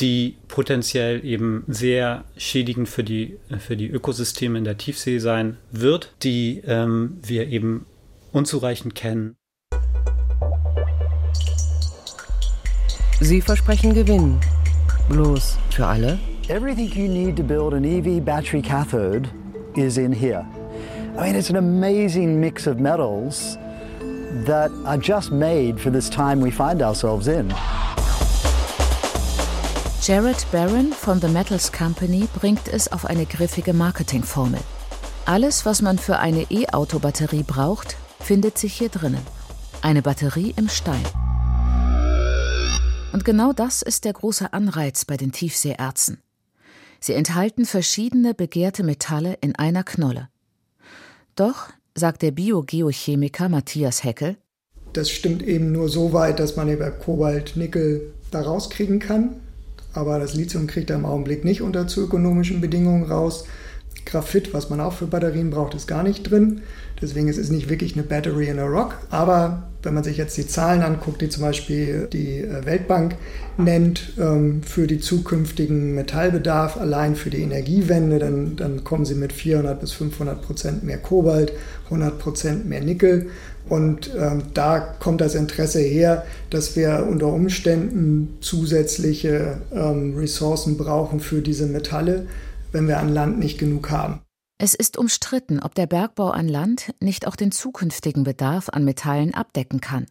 die 0.00 0.36
potenziell 0.48 1.24
eben 1.24 1.64
sehr 1.68 2.24
schädigend 2.36 2.88
für 2.88 3.04
die, 3.04 3.38
für 3.58 3.76
die 3.76 3.88
Ökosysteme 3.88 4.58
in 4.58 4.64
der 4.64 4.76
Tiefsee 4.76 5.18
sein 5.18 5.56
wird, 5.70 6.12
die 6.22 6.62
ähm, 6.66 7.18
wir 7.22 7.48
eben 7.48 7.86
unzureichend 8.32 8.94
kennen. 8.94 9.35
Sie 13.20 13.40
versprechen 13.40 13.94
Gewinn. 13.94 14.38
Bloß 15.08 15.56
für 15.70 15.86
alle? 15.86 16.18
Everything 16.48 16.90
you 16.92 17.08
need 17.08 17.36
to 17.36 17.42
build 17.42 17.72
an 17.72 17.84
EV 17.84 18.22
battery 18.22 18.60
cathode 18.60 19.28
is 19.74 19.96
in 19.96 20.12
here. 20.12 20.44
I 21.16 21.22
mean, 21.22 21.34
it's 21.34 21.48
an 21.48 21.56
amazing 21.56 22.38
mix 22.38 22.66
of 22.66 22.78
metals 22.78 23.56
that 24.44 24.70
are 24.84 24.98
just 24.98 25.32
made 25.32 25.80
for 25.80 25.90
this 25.90 26.10
time 26.10 26.42
we 26.42 26.50
find 26.50 26.82
ourselves 26.82 27.26
in. 27.26 27.52
Jared 30.02 30.44
Barron 30.52 30.92
von 30.92 31.18
The 31.18 31.28
Metals 31.28 31.72
Company 31.72 32.28
bringt 32.38 32.68
es 32.68 32.92
auf 32.92 33.06
eine 33.06 33.24
griffige 33.24 33.72
Marketingformel. 33.72 34.60
Alles, 35.24 35.64
was 35.64 35.80
man 35.80 35.98
für 35.98 36.18
eine 36.18 36.42
E-Auto-Batterie 36.50 37.42
braucht, 37.42 37.96
findet 38.20 38.58
sich 38.58 38.74
hier 38.74 38.90
drinnen. 38.90 39.26
Eine 39.82 40.02
Batterie 40.02 40.54
im 40.56 40.68
Stein. 40.68 41.02
Und 43.12 43.24
genau 43.24 43.52
das 43.52 43.82
ist 43.82 44.04
der 44.04 44.12
große 44.12 44.52
Anreiz 44.52 45.04
bei 45.04 45.16
den 45.16 45.32
Tiefseeerzen. 45.32 46.18
Sie 47.00 47.12
enthalten 47.12 47.64
verschiedene 47.64 48.34
begehrte 48.34 48.82
Metalle 48.82 49.38
in 49.40 49.54
einer 49.54 49.84
Knolle. 49.84 50.28
Doch, 51.34 51.68
sagt 51.94 52.22
der 52.22 52.30
Biogeochemiker 52.30 53.48
Matthias 53.48 54.04
Heckel, 54.04 54.36
das 54.92 55.10
stimmt 55.10 55.42
eben 55.42 55.72
nur 55.72 55.90
so 55.90 56.12
weit, 56.14 56.40
dass 56.40 56.56
man 56.56 56.70
über 56.70 56.90
Kobalt, 56.90 57.56
Nickel 57.56 58.14
da 58.30 58.40
rauskriegen 58.40 58.98
kann 58.98 59.36
aber 59.96 60.18
das 60.18 60.34
Lithium 60.34 60.66
kriegt 60.66 60.90
er 60.90 60.96
im 60.96 61.06
Augenblick 61.06 61.44
nicht 61.44 61.62
unter 61.62 61.86
zu 61.86 62.02
ökonomischen 62.02 62.60
Bedingungen 62.60 63.04
raus. 63.04 63.44
Graphit, 64.06 64.54
was 64.54 64.70
man 64.70 64.80
auch 64.80 64.94
für 64.94 65.06
Batterien 65.06 65.50
braucht, 65.50 65.74
ist 65.74 65.86
gar 65.86 66.02
nicht 66.02 66.30
drin. 66.30 66.62
Deswegen 67.02 67.28
ist 67.28 67.36
es 67.36 67.50
nicht 67.50 67.68
wirklich 67.68 67.94
eine 67.94 68.04
Battery 68.04 68.48
in 68.48 68.58
a 68.58 68.64
Rock. 68.64 68.96
Aber 69.10 69.64
wenn 69.82 69.92
man 69.92 70.04
sich 70.04 70.16
jetzt 70.16 70.36
die 70.38 70.46
Zahlen 70.46 70.82
anguckt, 70.82 71.20
die 71.20 71.28
zum 71.28 71.42
Beispiel 71.42 72.08
die 72.12 72.38
äh, 72.38 72.64
Weltbank 72.64 73.16
nennt 73.58 74.14
ähm, 74.18 74.62
für 74.62 74.86
die 74.86 74.98
zukünftigen 74.98 75.94
Metallbedarf, 75.94 76.76
allein 76.78 77.14
für 77.16 77.30
die 77.30 77.42
Energiewende, 77.42 78.18
dann, 78.18 78.56
dann 78.56 78.84
kommen 78.84 79.04
sie 79.04 79.14
mit 79.14 79.32
400 79.32 79.78
bis 79.78 79.92
500 79.92 80.40
Prozent 80.40 80.82
mehr 80.84 80.98
Kobalt, 80.98 81.52
100 81.84 82.18
Prozent 82.18 82.66
mehr 82.66 82.80
Nickel 82.80 83.26
und 83.68 84.12
ähm, 84.16 84.42
da 84.54 84.78
kommt 84.78 85.20
das 85.20 85.34
Interesse 85.34 85.80
her, 85.80 86.24
dass 86.50 86.76
wir 86.76 87.06
unter 87.10 87.26
Umständen 87.26 88.38
zusätzliche 88.40 89.58
ähm, 89.72 90.14
Ressourcen 90.16 90.76
brauchen 90.76 91.18
für 91.18 91.40
diese 91.40 91.66
Metalle, 91.66 92.26
wenn 92.72 92.88
wir 92.88 92.98
an 92.98 93.12
Land 93.12 93.38
nicht 93.38 93.58
genug 93.58 93.90
haben. 93.90 94.22
Es 94.58 94.74
ist 94.74 94.96
umstritten, 94.96 95.60
ob 95.60 95.74
der 95.74 95.86
Bergbau 95.86 96.30
an 96.30 96.48
Land 96.48 96.94
nicht 97.00 97.26
auch 97.26 97.36
den 97.36 97.52
zukünftigen 97.52 98.24
Bedarf 98.24 98.68
an 98.70 98.84
Metallen 98.84 99.34
abdecken 99.34 99.80
kann. 99.80 100.06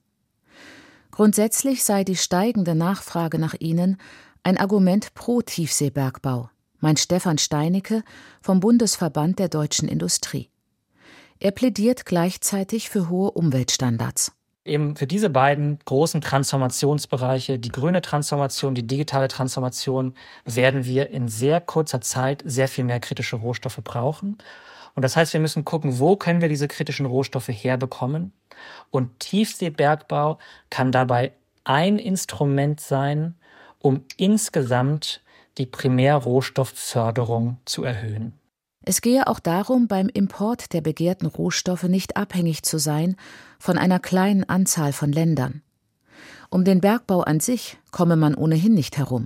Grundsätzlich 1.10 1.84
sei 1.84 2.04
die 2.04 2.16
steigende 2.16 2.76
Nachfrage 2.76 3.40
nach 3.40 3.56
ihnen 3.60 3.98
ein 4.44 4.58
Argument 4.58 5.14
pro 5.16 5.42
Tiefseebergbau, 5.42 6.50
meint 6.80 7.00
Stefan 7.00 7.40
Steinecke 7.40 8.04
vom 8.42 8.60
Bundesverband 8.60 9.40
der 9.40 9.50
deutschen 9.50 9.88
Industrie. 9.88 10.50
Er 11.40 11.52
plädiert 11.52 12.06
gleichzeitig 12.06 12.90
für 12.90 13.10
hohe 13.10 13.32
Umweltstandards. 13.32 14.34
Eben 14.66 14.96
für 14.96 15.06
diese 15.06 15.30
beiden 15.30 15.78
großen 15.86 16.22
Transformationsbereiche, 16.22 17.60
die 17.60 17.70
grüne 17.70 18.02
Transformation, 18.02 18.74
die 18.74 18.88
digitale 18.88 19.28
Transformation, 19.28 20.16
werden 20.44 20.86
wir 20.86 21.12
in 21.12 21.28
sehr 21.28 21.62
kurzer 21.62 22.02
Zeit 22.02 22.42
sehr 22.46 22.68
viel 22.68 22.84
mehr 22.84 23.00
kritische 23.00 23.36
Rohstoffe 23.36 23.80
brauchen. 23.84 24.40
Und 24.96 25.04
das 25.04 25.16
heißt, 25.16 25.34
wir 25.34 25.40
müssen 25.40 25.66
gucken, 25.66 26.00
wo 26.00 26.16
können 26.16 26.42
wir 26.42 26.50
diese 26.50 26.68
kritischen 26.68 27.06
Rohstoffe 27.06 27.50
herbekommen. 27.50 28.34
Und 28.90 29.20
Tiefseebergbau 29.20 30.40
kann 30.72 30.92
dabei 30.92 31.34
ein 31.64 32.00
Instrument 32.00 32.80
sein, 32.80 33.36
um 33.80 34.04
insgesamt 34.18 35.22
die 35.60 35.68
Primärrohstoffförderung 35.68 37.58
zu 37.66 37.84
erhöhen. 37.84 38.34
Es 38.88 39.02
gehe 39.02 39.26
auch 39.28 39.40
darum, 39.40 39.88
beim 39.88 40.10
Import 40.10 40.72
der 40.72 40.82
begehrten 40.82 41.26
Rohstoffe 41.26 41.84
nicht 41.84 42.18
abhängig 42.18 42.62
zu 42.64 42.78
sein 42.78 43.16
von 43.66 43.80
einer 43.80 44.00
kleinen 44.00 44.48
Anzahl 44.48 44.94
von 44.94 45.12
Ländern. 45.12 45.64
Um 46.52 46.66
den 46.66 46.82
Bergbau 46.82 47.22
an 47.22 47.40
sich 47.40 47.80
komme 47.90 48.16
man 48.16 48.36
ohnehin 48.36 48.76
nicht 48.76 49.00
herum. 49.00 49.26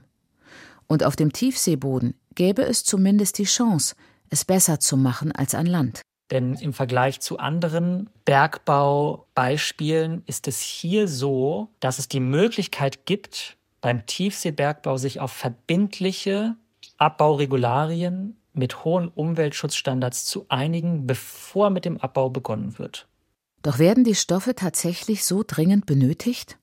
Und 0.88 1.04
auf 1.04 1.18
dem 1.18 1.34
Tiefseeboden 1.34 2.14
gäbe 2.36 2.62
es 2.62 2.86
zumindest 2.86 3.38
die 3.38 3.44
Chance, 3.44 3.96
es 4.30 4.46
besser 4.46 4.80
zu 4.80 4.96
machen 4.96 5.34
als 5.34 5.56
an 5.56 5.66
Land. 5.66 6.00
Denn 6.32 6.54
im 6.54 6.72
Vergleich 6.72 7.20
zu 7.20 7.38
anderen 7.38 8.10
Bergbaubeispielen 8.24 10.24
ist 10.26 10.48
es 10.48 10.62
hier 10.62 11.10
so, 11.10 11.68
dass 11.82 12.00
es 12.00 12.08
die 12.08 12.22
Möglichkeit 12.22 13.06
gibt, 13.06 13.58
beim 13.82 14.06
Tiefseebergbau 14.06 14.96
sich 14.96 15.20
auf 15.20 15.34
verbindliche 15.34 16.56
Abbauregularien 16.98 18.38
mit 18.54 18.86
hohen 18.86 19.10
Umweltschutzstandards 19.10 20.24
zu 20.24 20.46
einigen, 20.48 21.08
bevor 21.08 21.72
mit 21.72 21.84
dem 21.84 21.98
Abbau 21.98 22.30
begonnen 22.30 22.80
wird. 22.80 23.10
Doch 23.62 23.80
werden 23.80 24.04
die 24.04 24.16
Stoffe 24.16 24.56
tatsächlich 24.56 25.24
so 25.26 25.44
dringend 25.46 25.86
benötigt? 25.86 26.58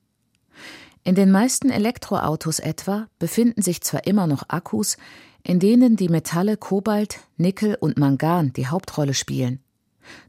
In 1.03 1.15
den 1.15 1.31
meisten 1.31 1.69
Elektroautos 1.69 2.59
etwa 2.59 3.07
befinden 3.19 3.61
sich 3.61 3.81
zwar 3.81 4.07
immer 4.07 4.27
noch 4.27 4.43
Akkus, 4.49 4.97
in 5.43 5.59
denen 5.59 5.95
die 5.95 6.09
Metalle 6.09 6.57
Kobalt, 6.57 7.19
Nickel 7.37 7.77
und 7.79 7.97
Mangan 7.97 8.51
die 8.51 8.67
Hauptrolle 8.67 9.13
spielen. 9.13 9.59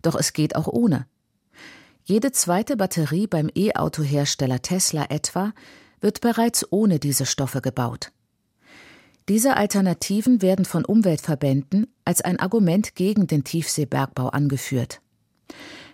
Doch 0.02 0.14
es 0.14 0.32
geht 0.32 0.54
auch 0.54 0.68
ohne. 0.68 1.06
Jede 2.04 2.32
zweite 2.32 2.76
Batterie 2.76 3.26
beim 3.26 3.50
E-Auto-Hersteller 3.54 4.62
Tesla 4.62 5.06
etwa 5.08 5.52
wird 6.00 6.20
bereits 6.20 6.64
ohne 6.70 6.98
diese 6.98 7.26
Stoffe 7.26 7.60
gebaut. 7.60 8.12
Diese 9.28 9.56
Alternativen 9.56 10.40
werden 10.40 10.64
von 10.64 10.84
Umweltverbänden 10.84 11.92
als 12.04 12.22
ein 12.22 12.38
Argument 12.38 12.94
gegen 12.94 13.26
den 13.26 13.44
Tiefseebergbau 13.44 14.28
angeführt. 14.28 15.02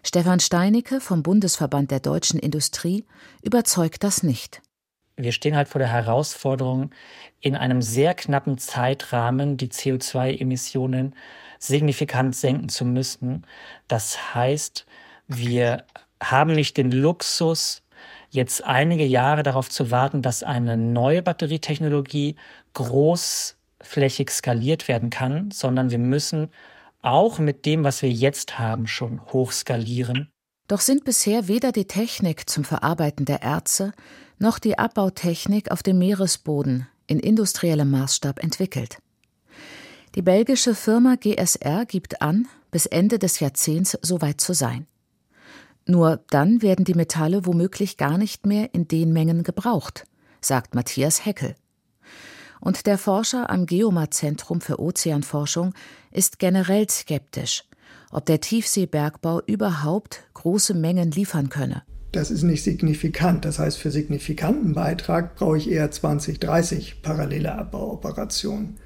Stefan 0.07 0.38
Steinicke 0.38 1.01
vom 1.01 1.23
Bundesverband 1.23 1.90
der 1.90 1.99
deutschen 1.99 2.38
Industrie 2.38 3.07
überzeugt 3.43 4.05
das 4.05 4.23
nicht. 4.23 4.61
Wir 5.17 5.33
stehen 5.33 5.57
halt 5.57 5.67
vor 5.67 5.79
der 5.79 5.88
Herausforderung, 5.88 6.90
in 7.40 7.57
einem 7.57 7.81
sehr 7.81 8.12
knappen 8.12 8.59
Zeitrahmen 8.59 9.57
die 9.57 9.69
CO2-Emissionen 9.69 11.14
signifikant 11.59 12.37
senken 12.37 12.69
zu 12.69 12.85
müssen. 12.85 13.47
Das 13.88 14.35
heißt, 14.35 14.85
wir 15.27 15.85
haben 16.23 16.53
nicht 16.53 16.77
den 16.77 16.93
Luxus, 16.93 17.83
jetzt 18.29 18.62
einige 18.62 19.07
Jahre 19.07 19.43
darauf 19.43 19.71
zu 19.71 19.90
warten, 19.90 20.21
dass 20.21 20.43
eine 20.43 20.77
neue 20.77 21.23
Batterietechnologie 21.23 22.37
großflächig 22.75 24.31
skaliert 24.31 24.87
werden 24.87 25.09
kann, 25.09 25.51
sondern 25.51 25.90
wir 25.90 25.99
müssen 25.99 26.51
auch 27.05 27.38
mit 27.38 27.67
dem, 27.67 27.85
was 27.85 28.03
wir 28.03 28.11
jetzt 28.11 28.59
haben, 28.59 28.87
schon 28.87 29.21
hochskalieren. 29.33 30.31
Doch 30.69 30.81
sind 30.81 31.05
bisher 31.05 31.47
weder 31.49 31.73
die 31.73 31.87
Technik 31.87 32.49
zum 32.49 32.64
Verarbeiten 32.64 33.27
der 33.27 33.43
Erze 33.43 33.93
noch 34.38 34.59
die 34.59 34.79
Abbautechnik 34.79 35.71
auf 35.71 35.83
dem 35.83 35.99
Meeresboden 35.99 36.88
in 37.07 37.21
industriellem 37.21 37.90
Maßstab 37.90 38.43
entwickelt. 38.43 38.99
Die 40.14 40.23
belgische 40.23 40.75
Firma 40.75 41.17
GSR 41.17 41.87
gibt 41.87 42.23
an, 42.23 42.47
bis 42.71 42.87
Ende 42.87 43.19
des 43.19 43.40
Jahrzehnts 43.40 43.99
soweit 44.01 44.40
zu 44.40 44.55
sein. 44.55 44.87
Nur 45.87 46.25
dann 46.31 46.62
werden 46.62 46.85
die 46.85 46.95
Metalle 46.95 47.45
womöglich 47.47 47.97
gar 47.97 48.17
nicht 48.17 48.47
mehr 48.47 48.73
in 48.73 48.88
den 48.88 49.12
Mengen 49.12 49.43
gebraucht, 49.43 50.05
sagt 50.40 50.75
Matthias 50.75 51.27
Heckel. 51.27 51.57
Und 52.64 52.87
der 52.87 52.96
Forscher 52.96 53.50
am 53.50 53.66
Geomar-Zentrum 53.66 54.62
für 54.62 54.81
Ozeanforschung 54.81 55.74
ist 56.11 56.38
generell 56.38 56.88
skeptisch, 56.88 57.64
ob 58.11 58.24
der 58.24 58.40
Tiefseebergbau 58.40 59.42
überhaupt 59.46 60.24
große 60.33 60.72
Mengen 60.72 61.11
liefern 61.11 61.50
könne. 61.50 61.83
Das 62.12 62.31
ist 62.31 62.42
nicht 62.42 62.64
signifikant. 62.64 63.44
Das 63.44 63.59
heißt, 63.59 63.77
für 63.77 63.90
signifikanten 63.90 64.72
Beitrag 64.72 65.37
brauche 65.37 65.59
ich 65.59 65.70
eher 65.70 65.90
20, 65.90 66.40
30 66.40 67.03
parallele 67.03 67.55
Abbauoperationen. 67.55 68.77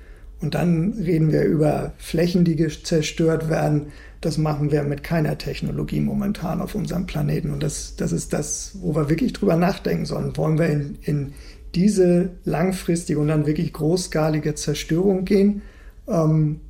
Und 0.41 0.55
dann 0.55 0.95
reden 0.95 1.31
wir 1.31 1.45
über 1.45 1.93
Flächen, 1.99 2.45
die 2.45 2.57
zerstört 2.83 3.49
werden. 3.49 3.93
Das 4.21 4.39
machen 4.39 4.73
wir 4.73 4.83
mit 4.83 5.05
keiner 5.05 5.39
Technologie 5.39 6.01
momentan 6.01 6.61
auf 6.61 6.75
unserem 6.75 7.07
Planeten. 7.07 7.53
Und 7.53 7.63
das, 7.63 7.95
das 7.97 8.11
ist 8.11 8.33
das, 8.33 8.73
wo 8.81 8.97
wir 8.97 9.09
wirklich 9.09 9.35
drüber 9.35 9.57
nachdenken 9.57 10.07
sollen. 10.07 10.37
Wollen 10.37 10.59
wir 10.59 10.67
in, 10.67 10.99
in 11.03 11.33
diese 11.75 12.31
langfristige 12.45 13.19
und 13.19 13.29
dann 13.29 13.47
wirklich 13.47 13.73
großskalige 13.73 14.55
Zerstörung 14.55 15.25
gehen? 15.25 15.63
Ähm, 16.09 16.61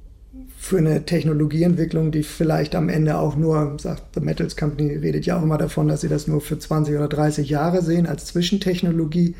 für 0.60 0.78
eine 0.78 1.04
Technologieentwicklung, 1.04 2.10
die 2.10 2.24
vielleicht 2.24 2.74
am 2.74 2.88
Ende 2.88 3.18
auch 3.18 3.36
nur, 3.36 3.76
sagt 3.80 4.14
The 4.14 4.20
Metals 4.20 4.56
Company, 4.56 4.96
redet 4.96 5.24
ja 5.24 5.38
auch 5.38 5.42
immer 5.42 5.56
davon, 5.56 5.88
dass 5.88 6.00
sie 6.00 6.08
das 6.08 6.26
nur 6.26 6.40
für 6.40 6.58
20 6.58 6.96
oder 6.96 7.08
30 7.08 7.48
Jahre 7.48 7.80
sehen 7.80 8.06
als 8.06 8.26
Zwischentechnologie. 8.26 9.36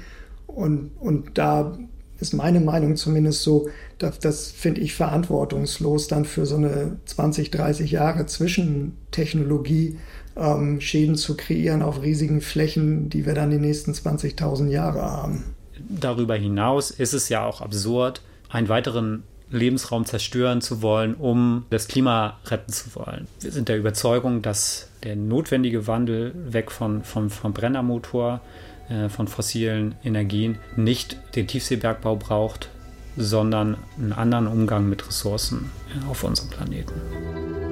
Und, 0.47 0.93
und 1.01 1.37
da 1.37 1.77
ist 2.21 2.35
meine 2.35 2.61
Meinung 2.61 2.97
zumindest 2.97 3.43
so, 3.43 3.69
dass 3.99 4.19
das 4.21 4.51
finde 4.51 4.81
ich 4.81 4.95
verantwortungslos, 4.95 6.09
dann 6.09 6.25
für 6.25 6.47
so 6.47 6.57
eine 6.57 6.97
20, 7.05 7.51
30 7.51 7.91
Jahre 7.91 8.27
Zwischentechnologie 8.27 9.99
ähm, 10.39 10.81
Schäden 10.81 11.17
zu 11.17 11.37
kreieren 11.37 11.83
auf 11.83 12.03
riesigen 12.03 12.41
Flächen, 12.41 13.09
die 13.11 13.27
wir 13.27 13.35
dann 13.35 13.51
die 13.51 13.59
nächsten 13.59 13.93
20.000 13.93 14.69
Jahre 14.69 15.03
haben. 15.03 15.45
Darüber 15.89 16.35
hinaus 16.35 16.91
ist 16.91 17.15
es 17.15 17.29
ja 17.29 17.45
auch 17.45 17.61
absurd, 17.61 18.23
einen 18.49 18.69
weiteren 18.69 19.23
Lebensraum 19.51 20.05
zerstören 20.05 20.61
zu 20.61 20.83
wollen, 20.83 21.15
um 21.15 21.65
das 21.71 21.89
Klima 21.89 22.39
retten 22.47 22.73
zu 22.73 22.95
wollen. 22.95 23.27
Wir 23.41 23.51
sind 23.51 23.69
der 23.69 23.79
Überzeugung, 23.79 24.43
dass 24.43 24.89
der 25.05 25.17
notwendige 25.17 25.87
Wandel 25.87 26.35
weg 26.35 26.71
von, 26.71 27.03
von, 27.03 27.31
vom 27.31 27.53
Brennermotor, 27.53 28.41
äh, 28.89 29.09
von 29.09 29.29
fossilen 29.29 29.95
Energien 30.05 30.59
nicht 30.77 31.17
den 31.35 31.47
Tiefseebergbau 31.47 32.17
braucht, 32.17 32.69
sondern 33.17 33.77
einen 33.97 34.13
anderen 34.13 34.47
Umgang 34.47 34.89
mit 34.89 35.07
Ressourcen 35.07 35.71
äh, 35.89 36.11
auf 36.11 36.25
unserem 36.25 36.51
Planeten. 36.51 37.68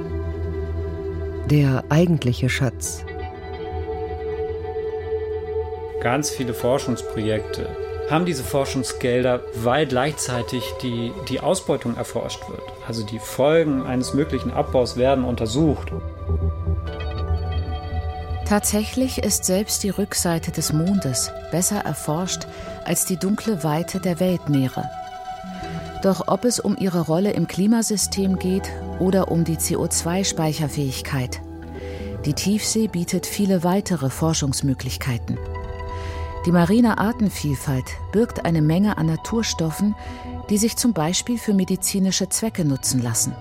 Der 1.50 1.84
eigentliche 1.90 2.48
Schatz. 2.48 3.04
Ganz 6.00 6.28
viele 6.28 6.52
Forschungsprojekte 6.52 7.68
haben 8.10 8.24
diese 8.24 8.42
Forschungsgelder, 8.42 9.42
weil 9.54 9.86
gleichzeitig 9.86 10.64
die, 10.82 11.12
die 11.28 11.38
Ausbeutung 11.38 11.96
erforscht 11.96 12.48
wird. 12.48 12.62
Also 12.88 13.06
die 13.06 13.20
Folgen 13.20 13.86
eines 13.86 14.12
möglichen 14.12 14.50
Abbaus 14.50 14.96
werden 14.96 15.22
untersucht. 15.22 15.92
Tatsächlich 18.48 19.18
ist 19.18 19.44
selbst 19.44 19.84
die 19.84 19.90
Rückseite 19.90 20.50
des 20.50 20.72
Mondes 20.72 21.30
besser 21.52 21.78
erforscht 21.78 22.48
als 22.84 23.04
die 23.04 23.18
dunkle 23.18 23.62
Weite 23.62 24.00
der 24.00 24.18
Weltmeere. 24.18 24.84
Doch 26.02 26.26
ob 26.26 26.44
es 26.44 26.58
um 26.58 26.76
ihre 26.76 27.02
Rolle 27.02 27.30
im 27.30 27.46
Klimasystem 27.46 28.40
geht 28.40 28.68
oder 28.98 29.30
um 29.30 29.44
die 29.44 29.56
CO2-Speicherfähigkeit, 29.56 31.40
die 32.26 32.34
Tiefsee 32.34 32.88
bietet 32.88 33.24
viele 33.24 33.62
weitere 33.62 34.10
Forschungsmöglichkeiten. 34.10 35.38
Die 36.44 36.50
marine 36.50 36.98
Artenvielfalt 36.98 37.84
birgt 38.10 38.44
eine 38.44 38.62
Menge 38.62 38.98
an 38.98 39.06
Naturstoffen, 39.06 39.94
die 40.50 40.58
sich 40.58 40.76
zum 40.76 40.92
Beispiel 40.92 41.38
für 41.38 41.54
medizinische 41.54 42.28
Zwecke 42.28 42.64
nutzen 42.64 43.00
lassen. 43.00 43.32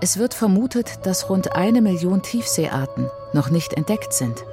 Es 0.00 0.16
wird 0.16 0.34
vermutet, 0.34 1.00
dass 1.04 1.30
rund 1.30 1.54
eine 1.54 1.80
Million 1.80 2.22
Tiefseearten 2.22 3.08
noch 3.34 3.50
nicht 3.50 3.74
entdeckt 3.74 4.14
sind. 4.14 4.44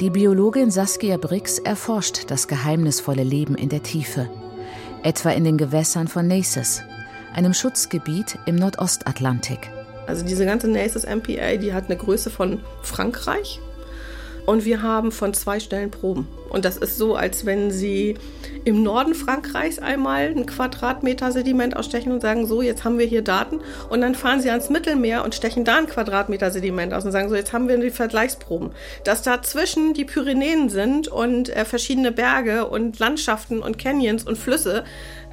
Die 0.00 0.10
Biologin 0.10 0.72
Saskia 0.72 1.16
Brix 1.16 1.58
erforscht 1.58 2.28
das 2.30 2.48
geheimnisvolle 2.48 3.22
Leben 3.22 3.54
in 3.54 3.68
der 3.68 3.84
Tiefe, 3.84 4.28
etwa 5.04 5.30
in 5.30 5.44
den 5.44 5.58
Gewässern 5.58 6.08
von 6.08 6.26
Naces, 6.26 6.82
einem 7.34 7.54
Schutzgebiet 7.54 8.38
im 8.46 8.56
Nordostatlantik. 8.56 9.70
Also 10.06 10.24
diese 10.24 10.44
ganze 10.44 10.68
Naces 10.68 11.06
MPA, 11.06 11.56
die 11.56 11.72
hat 11.72 11.86
eine 11.86 11.96
Größe 11.96 12.30
von 12.30 12.60
Frankreich 12.82 13.60
Und 14.46 14.64
wir 14.64 14.82
haben 14.82 15.10
von 15.10 15.32
zwei 15.32 15.58
Stellen 15.58 15.90
Proben. 15.90 16.28
Und 16.50 16.64
das 16.64 16.76
ist 16.76 16.98
so, 16.98 17.16
als 17.16 17.46
wenn 17.46 17.70
Sie 17.70 18.16
im 18.64 18.82
Norden 18.82 19.14
Frankreichs 19.14 19.78
einmal 19.78 20.28
einen 20.28 20.46
Quadratmeter 20.46 21.32
Sediment 21.32 21.76
ausstechen 21.76 22.12
und 22.12 22.20
sagen, 22.20 22.46
so, 22.46 22.62
jetzt 22.62 22.84
haben 22.84 22.98
wir 22.98 23.06
hier 23.06 23.22
Daten. 23.22 23.60
Und 23.88 24.02
dann 24.02 24.14
fahren 24.14 24.40
Sie 24.40 24.50
ans 24.50 24.70
Mittelmeer 24.70 25.24
und 25.24 25.34
stechen 25.34 25.64
da 25.64 25.76
einen 25.78 25.86
Quadratmeter 25.86 26.50
Sediment 26.50 26.92
aus 26.92 27.04
und 27.04 27.12
sagen, 27.12 27.28
so, 27.28 27.34
jetzt 27.34 27.52
haben 27.52 27.68
wir 27.68 27.78
die 27.78 27.90
Vergleichsproben. 27.90 28.70
Dass 29.02 29.22
dazwischen 29.22 29.94
die 29.94 30.04
Pyrenäen 30.04 30.68
sind 30.68 31.08
und 31.08 31.48
äh, 31.48 31.64
verschiedene 31.64 32.12
Berge 32.12 32.66
und 32.66 32.98
Landschaften 32.98 33.60
und 33.60 33.78
Canyons 33.78 34.24
und 34.24 34.36
Flüsse, 34.36 34.84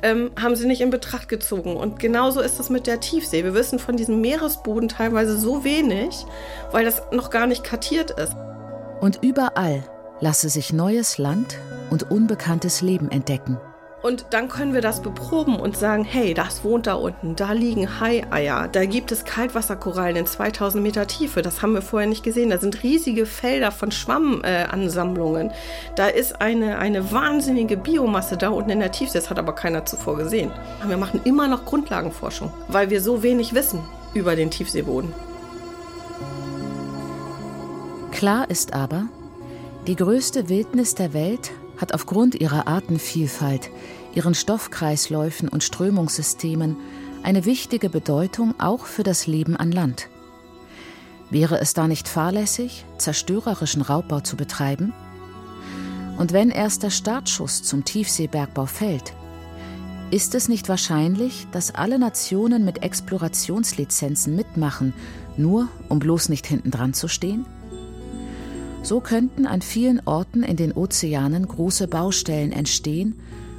ähm, 0.03 0.31
haben 0.41 0.55
sie 0.55 0.65
nicht 0.65 0.81
in 0.81 0.89
Betracht 0.89 1.29
gezogen. 1.29 1.75
Und 1.75 1.99
genauso 1.99 2.41
ist 2.41 2.59
es 2.59 2.69
mit 2.69 2.87
der 2.87 2.99
Tiefsee. 2.99 3.43
Wir 3.43 3.53
wissen 3.53 3.77
von 3.77 3.97
diesem 3.97 4.21
Meeresboden 4.21 4.89
teilweise 4.89 5.37
so 5.37 5.63
wenig, 5.63 6.25
weil 6.71 6.85
das 6.85 7.01
noch 7.11 7.29
gar 7.29 7.45
nicht 7.45 7.63
kartiert 7.63 8.11
ist. 8.11 8.35
Und 9.01 9.19
überall 9.23 9.83
lasse 10.19 10.47
sich 10.47 10.71
neues 10.71 11.17
Land 11.17 11.57
und 11.89 12.11
unbekanntes 12.11 12.81
Leben 12.81 13.09
entdecken. 13.09 13.57
Und 14.03 14.27
dann 14.31 14.47
können 14.47 14.73
wir 14.73 14.81
das 14.81 15.01
beproben 15.01 15.59
und 15.59 15.77
sagen, 15.77 16.03
hey, 16.03 16.33
das 16.33 16.63
wohnt 16.63 16.87
da 16.87 16.95
unten, 16.95 17.35
da 17.35 17.51
liegen 17.51 17.99
Haieier, 17.99 18.67
da 18.67 18.85
gibt 18.85 19.11
es 19.11 19.25
Kaltwasserkorallen 19.25 20.15
in 20.15 20.25
2000 20.25 20.81
Meter 20.81 21.05
Tiefe, 21.05 21.43
das 21.43 21.61
haben 21.61 21.73
wir 21.73 21.83
vorher 21.83 22.09
nicht 22.09 22.23
gesehen, 22.23 22.49
da 22.49 22.57
sind 22.57 22.81
riesige 22.81 23.27
Felder 23.27 23.71
von 23.71 23.91
Schwammansammlungen, 23.91 25.51
äh, 25.51 25.53
da 25.95 26.07
ist 26.07 26.41
eine, 26.41 26.79
eine 26.79 27.11
wahnsinnige 27.11 27.77
Biomasse 27.77 28.37
da 28.37 28.49
unten 28.49 28.71
in 28.71 28.79
der 28.79 28.91
Tiefsee, 28.91 29.19
das 29.19 29.29
hat 29.29 29.37
aber 29.37 29.53
keiner 29.53 29.85
zuvor 29.85 30.17
gesehen. 30.17 30.51
Wir 30.87 30.97
machen 30.97 31.21
immer 31.23 31.47
noch 31.47 31.65
Grundlagenforschung, 31.65 32.51
weil 32.69 32.89
wir 32.89 33.01
so 33.01 33.21
wenig 33.21 33.53
wissen 33.53 33.81
über 34.15 34.35
den 34.35 34.49
Tiefseeboden. 34.49 35.13
Klar 38.11 38.49
ist 38.49 38.73
aber, 38.73 39.07
die 39.87 39.95
größte 39.95 40.47
Wildnis 40.47 40.93
der 40.93 41.13
Welt 41.13 41.51
hat 41.77 41.93
aufgrund 41.93 42.35
ihrer 42.35 42.67
Artenvielfalt, 42.67 43.71
ihren 44.13 44.35
Stoffkreisläufen 44.35 45.49
und 45.49 45.63
Strömungssystemen 45.63 46.77
eine 47.23 47.45
wichtige 47.45 47.89
Bedeutung 47.89 48.53
auch 48.59 48.85
für 48.85 49.03
das 49.03 49.25
Leben 49.25 49.55
an 49.55 49.71
Land. 49.71 50.09
Wäre 51.31 51.59
es 51.59 51.73
da 51.73 51.87
nicht 51.87 52.07
fahrlässig, 52.07 52.85
zerstörerischen 52.97 53.81
Raubbau 53.81 54.19
zu 54.19 54.35
betreiben? 54.35 54.93
Und 56.17 56.33
wenn 56.33 56.49
erst 56.49 56.83
der 56.83 56.89
Startschuss 56.89 57.63
zum 57.63 57.85
Tiefseebergbau 57.85 58.65
fällt, 58.65 59.13
ist 60.11 60.35
es 60.35 60.49
nicht 60.49 60.67
wahrscheinlich, 60.67 61.47
dass 61.53 61.73
alle 61.73 61.97
Nationen 61.97 62.65
mit 62.65 62.83
Explorationslizenzen 62.83 64.35
mitmachen, 64.35 64.93
nur 65.37 65.69
um 65.87 65.99
bloß 65.99 66.27
nicht 66.29 66.45
hintendran 66.45 66.93
zu 66.93 67.07
stehen? 67.07 67.45
So 68.83 68.99
könnten 68.99 69.45
an 69.45 69.61
vielen 69.61 70.01
Orten 70.05 70.43
in 70.43 70.57
den 70.57 70.73
Ozeanen 70.73 71.47
große 71.47 71.87
Baustellen 71.87 72.51
entstehen 72.51 73.15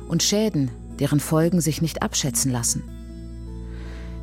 und 0.09 0.23
Schäden, 0.23 0.71
deren 0.99 1.21
Folgen 1.21 1.61
sich 1.61 1.81
nicht 1.81 2.03
abschätzen 2.03 2.51
lassen. 2.51 2.83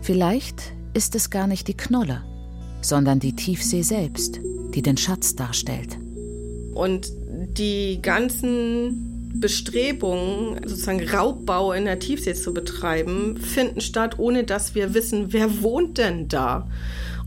Vielleicht 0.01 0.73
ist 0.93 1.15
es 1.15 1.29
gar 1.29 1.47
nicht 1.47 1.67
die 1.67 1.77
Knolle, 1.77 2.23
sondern 2.81 3.19
die 3.19 3.35
Tiefsee 3.35 3.81
selbst, 3.81 4.39
die 4.73 4.81
den 4.81 4.97
Schatz 4.97 5.35
darstellt. 5.35 5.97
Und 6.73 7.11
die 7.57 7.99
ganzen 8.01 9.08
Bestrebungen, 9.33 10.59
sozusagen 10.65 11.07
Raubbau 11.07 11.73
in 11.73 11.85
der 11.85 11.99
Tiefsee 11.99 12.33
zu 12.33 12.53
betreiben, 12.53 13.37
finden 13.37 13.81
statt, 13.81 14.17
ohne 14.17 14.43
dass 14.43 14.75
wir 14.75 14.93
wissen, 14.93 15.31
wer 15.31 15.61
wohnt 15.61 15.97
denn 15.97 16.27
da. 16.27 16.67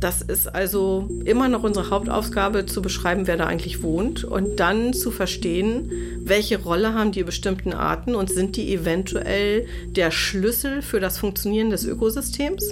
Das 0.02 0.20
ist 0.20 0.52
also 0.52 1.08
immer 1.24 1.48
noch 1.48 1.62
unsere 1.62 1.90
Hauptaufgabe, 1.90 2.66
zu 2.66 2.82
beschreiben, 2.82 3.28
wer 3.28 3.36
da 3.36 3.46
eigentlich 3.46 3.84
wohnt 3.84 4.24
und 4.24 4.58
dann 4.58 4.92
zu 4.92 5.12
verstehen, 5.12 5.92
welche 6.24 6.60
Rolle 6.60 6.92
haben 6.92 7.12
die 7.12 7.22
bestimmten 7.22 7.72
Arten 7.72 8.16
und 8.16 8.28
sind 8.28 8.56
die 8.56 8.74
eventuell 8.74 9.66
der 9.86 10.10
Schlüssel 10.10 10.82
für 10.82 10.98
das 10.98 11.18
Funktionieren 11.18 11.70
des 11.70 11.84
Ökosystems. 11.84 12.68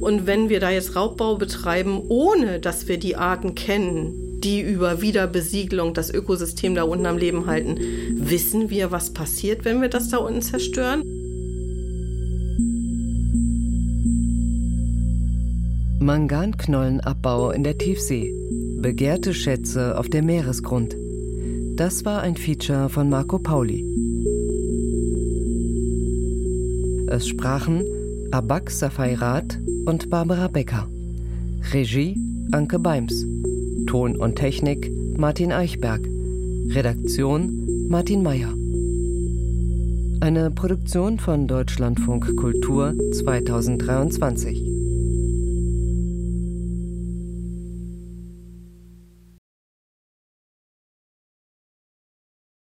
Und 0.00 0.26
wenn 0.26 0.50
wir 0.50 0.60
da 0.60 0.68
jetzt 0.68 0.94
Raubbau 0.94 1.36
betreiben, 1.36 2.02
ohne 2.08 2.60
dass 2.60 2.86
wir 2.86 2.98
die 2.98 3.16
Arten 3.16 3.54
kennen, 3.54 4.27
die 4.44 4.60
über 4.60 5.00
Wiederbesiegelung 5.00 5.94
das 5.94 6.12
Ökosystem 6.12 6.74
da 6.74 6.82
unten 6.82 7.06
am 7.06 7.18
Leben 7.18 7.46
halten, 7.46 7.78
wissen 8.14 8.70
wir, 8.70 8.90
was 8.92 9.12
passiert, 9.12 9.64
wenn 9.64 9.80
wir 9.80 9.88
das 9.88 10.08
da 10.08 10.18
unten 10.18 10.42
zerstören? 10.42 11.02
Manganknollenabbau 16.00 17.50
in 17.50 17.64
der 17.64 17.76
Tiefsee. 17.76 18.32
Begehrte 18.80 19.34
Schätze 19.34 19.98
auf 19.98 20.08
dem 20.08 20.26
Meeresgrund. 20.26 20.96
Das 21.76 22.04
war 22.04 22.22
ein 22.22 22.36
Feature 22.36 22.88
von 22.88 23.10
Marco 23.10 23.38
Pauli. 23.38 23.84
Es 27.08 27.28
sprachen 27.28 27.84
Abak 28.30 28.70
Safairat 28.70 29.58
und 29.86 30.08
Barbara 30.08 30.48
Becker. 30.48 30.88
Regie 31.72 32.16
Anke 32.52 32.78
Beims. 32.78 33.26
Ton 33.86 34.16
und 34.16 34.36
Technik 34.36 34.90
Martin 35.16 35.52
Eichberg. 35.52 36.00
Redaktion 36.68 37.88
Martin 37.88 38.22
Meyer. 38.22 38.52
Eine 40.20 40.50
Produktion 40.50 41.18
von 41.18 41.46
Deutschlandfunk 41.46 42.36
Kultur 42.36 42.94
2023. 43.12 44.67